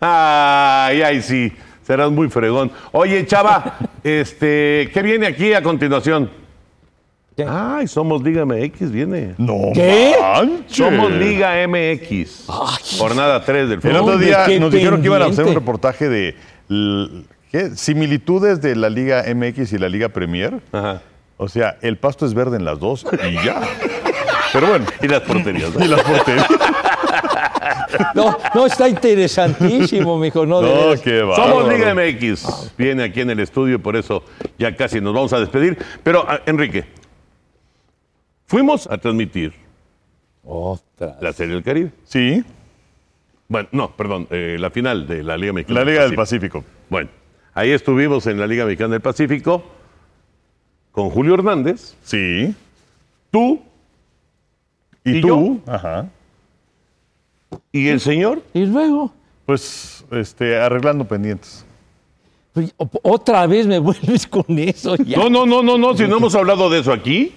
[0.00, 1.52] Ay, ay, sí.
[1.82, 2.70] Serás muy fregón.
[2.92, 6.30] Oye, chava, este, ¿qué viene aquí a continuación?
[7.38, 7.46] ¿Qué?
[7.48, 9.34] Ay, somos Liga MX, viene.
[9.38, 10.12] No ¿Qué?
[10.20, 10.76] manches.
[10.76, 12.46] Somos Liga MX.
[12.98, 13.96] Jornada 3 del El fútbol.
[13.96, 16.34] otro Hombre, día nos dijeron que iban a hacer un reportaje de
[17.52, 17.70] ¿qué?
[17.76, 20.54] similitudes de la Liga MX y la Liga Premier.
[20.72, 21.00] Ajá.
[21.36, 23.60] O sea, el pasto es verde en las dos y ya.
[24.52, 25.72] Pero bueno, Y las porterías.
[25.72, 25.84] ¿no?
[25.84, 26.46] y las porterías.
[28.14, 30.44] No, no, está interesantísimo, mijo.
[30.44, 31.36] No, No, qué va.
[31.36, 32.72] Somos Liga MX.
[32.76, 34.24] Viene aquí en el estudio y por eso
[34.58, 35.78] ya casi nos vamos a despedir.
[36.02, 36.84] Pero, Enrique,
[38.48, 39.52] fuimos a transmitir
[40.44, 41.16] Otra.
[41.20, 41.92] la Serie del Caribe.
[42.04, 42.42] Sí,
[43.50, 45.80] Bueno, no, perdón, eh, la final de la Liga Mexicana.
[45.84, 46.64] la Liga del Pacífico.
[46.90, 47.08] Bueno,
[47.54, 49.62] ahí estuvimos en la Liga Mexicana del Pacífico
[50.92, 52.54] con Julio Hernández, Sí.
[53.30, 53.62] tú
[55.04, 55.60] ¿Y, ¿Y tú?
[55.66, 56.08] Ajá.
[57.72, 58.42] y el señor.
[58.52, 59.12] Y luego,
[59.46, 61.64] Pues este, arreglando pendientes.
[63.02, 65.16] otra vez me vuelves con eso ya.
[65.18, 67.32] No, no, no, no, no, si no hemos hablado de eso aquí.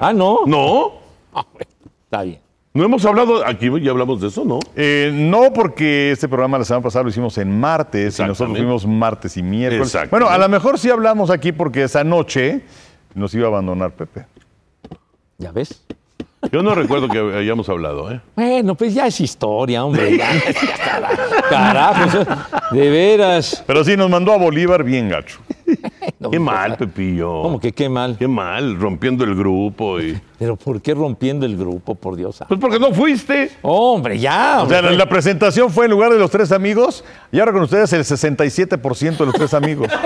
[0.00, 0.40] Ah, no.
[0.46, 0.92] No,
[1.34, 1.70] Ah, bueno,
[2.04, 2.40] está bien.
[2.74, 4.58] no hemos hablado, aquí ya hablamos de eso, ¿no?
[4.76, 8.86] Eh, no porque este programa la semana pasada lo hicimos en martes y nosotros fuimos
[8.86, 9.96] martes y miércoles.
[10.10, 12.62] Bueno, a lo mejor sí hablamos aquí porque esa noche
[13.14, 14.26] nos iba a abandonar Pepe.
[15.38, 15.84] ¿Ya ves?
[16.52, 18.20] Yo no recuerdo que hayamos hablado, ¿eh?
[18.36, 20.16] Bueno, pues ya es historia, hombre.
[20.16, 20.28] ya.
[21.50, 22.20] Carajo,
[22.70, 23.62] de veras.
[23.66, 25.40] Pero sí, nos mandó a Bolívar bien gacho.
[26.20, 27.42] No, Qué mal, Pepillo.
[27.42, 28.16] ¿Cómo que qué mal?
[28.18, 30.20] Qué mal, rompiendo el grupo y...
[30.38, 32.42] Pero ¿por qué rompiendo el grupo, por Dios?
[32.48, 33.52] Pues porque no fuiste.
[33.62, 34.62] Hombre, ya.
[34.62, 37.92] O sea, la presentación fue en lugar de los tres amigos y ahora con ustedes
[37.92, 39.88] el 67% de los tres amigos.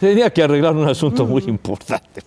[0.00, 2.22] Tenía que arreglar un asunto muy importante.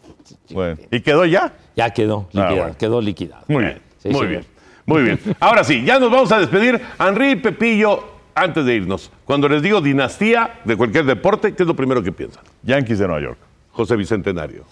[0.51, 1.53] Bueno, ¿y quedó ya?
[1.75, 2.75] Ya quedó liquidado, bueno.
[2.77, 3.43] quedó liquidado.
[3.47, 3.81] Muy bien.
[3.97, 4.29] Sí, muy señor.
[4.29, 4.45] bien,
[4.85, 5.19] muy bien.
[5.39, 6.81] Ahora sí, ya nos vamos a despedir.
[6.99, 11.75] Henry Pepillo, antes de irnos, cuando les digo dinastía de cualquier deporte, ¿qué es lo
[11.75, 12.43] primero que piensan?
[12.63, 13.37] Yankees de Nueva York.
[13.71, 14.63] José Bicentenario.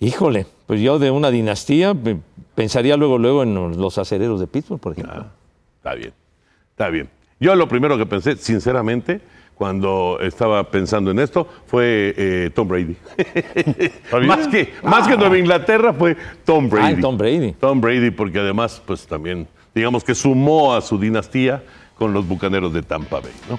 [0.00, 2.16] Híjole, pues yo de una dinastía pe-
[2.54, 5.26] pensaría luego, luego en los acereros de Pittsburgh, por ejemplo.
[5.78, 6.12] Está bien,
[6.70, 7.08] está bien.
[7.40, 9.20] Yo lo primero que pensé, sinceramente,
[9.54, 12.96] cuando estaba pensando en esto, fue eh, Tom Brady.
[14.26, 16.94] más que, más que Nueva Inglaterra fue Tom Brady.
[16.96, 17.52] Ah, Tom Brady.
[17.52, 21.62] Tom Brady, porque además, pues también, digamos que sumó a su dinastía
[21.98, 23.58] con los bucaneros de Tampa Bay, ¿no?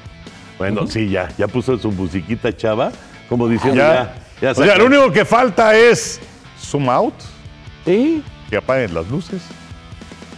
[0.57, 2.91] Bueno, sí, ya, ya puso su musiquita chava,
[3.29, 4.15] como diciendo, ya, Ya.
[4.41, 6.19] ya, o sea, lo único que falta es
[6.59, 7.13] zoom out,
[7.85, 9.41] Sí, que apaguen las luces.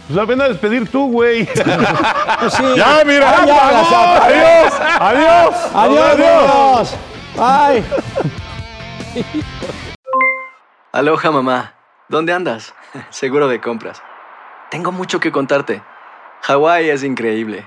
[0.06, 1.46] Pues la ven a despedir tú, güey.
[2.40, 2.62] pues sí.
[2.76, 3.30] ¡Ya, mira!
[3.30, 4.24] Ah, ya, las apagó.
[4.24, 4.72] ¡Adiós!
[5.00, 5.54] ¡Adiós!
[5.74, 6.94] Adiós,
[7.36, 7.84] amigos.
[9.14, 9.44] Bye.
[10.92, 11.74] Aloha mamá,
[12.08, 12.74] ¿dónde andas?
[13.10, 14.02] Seguro de compras.
[14.70, 15.82] Tengo mucho que contarte.
[16.42, 17.66] Hawái es increíble.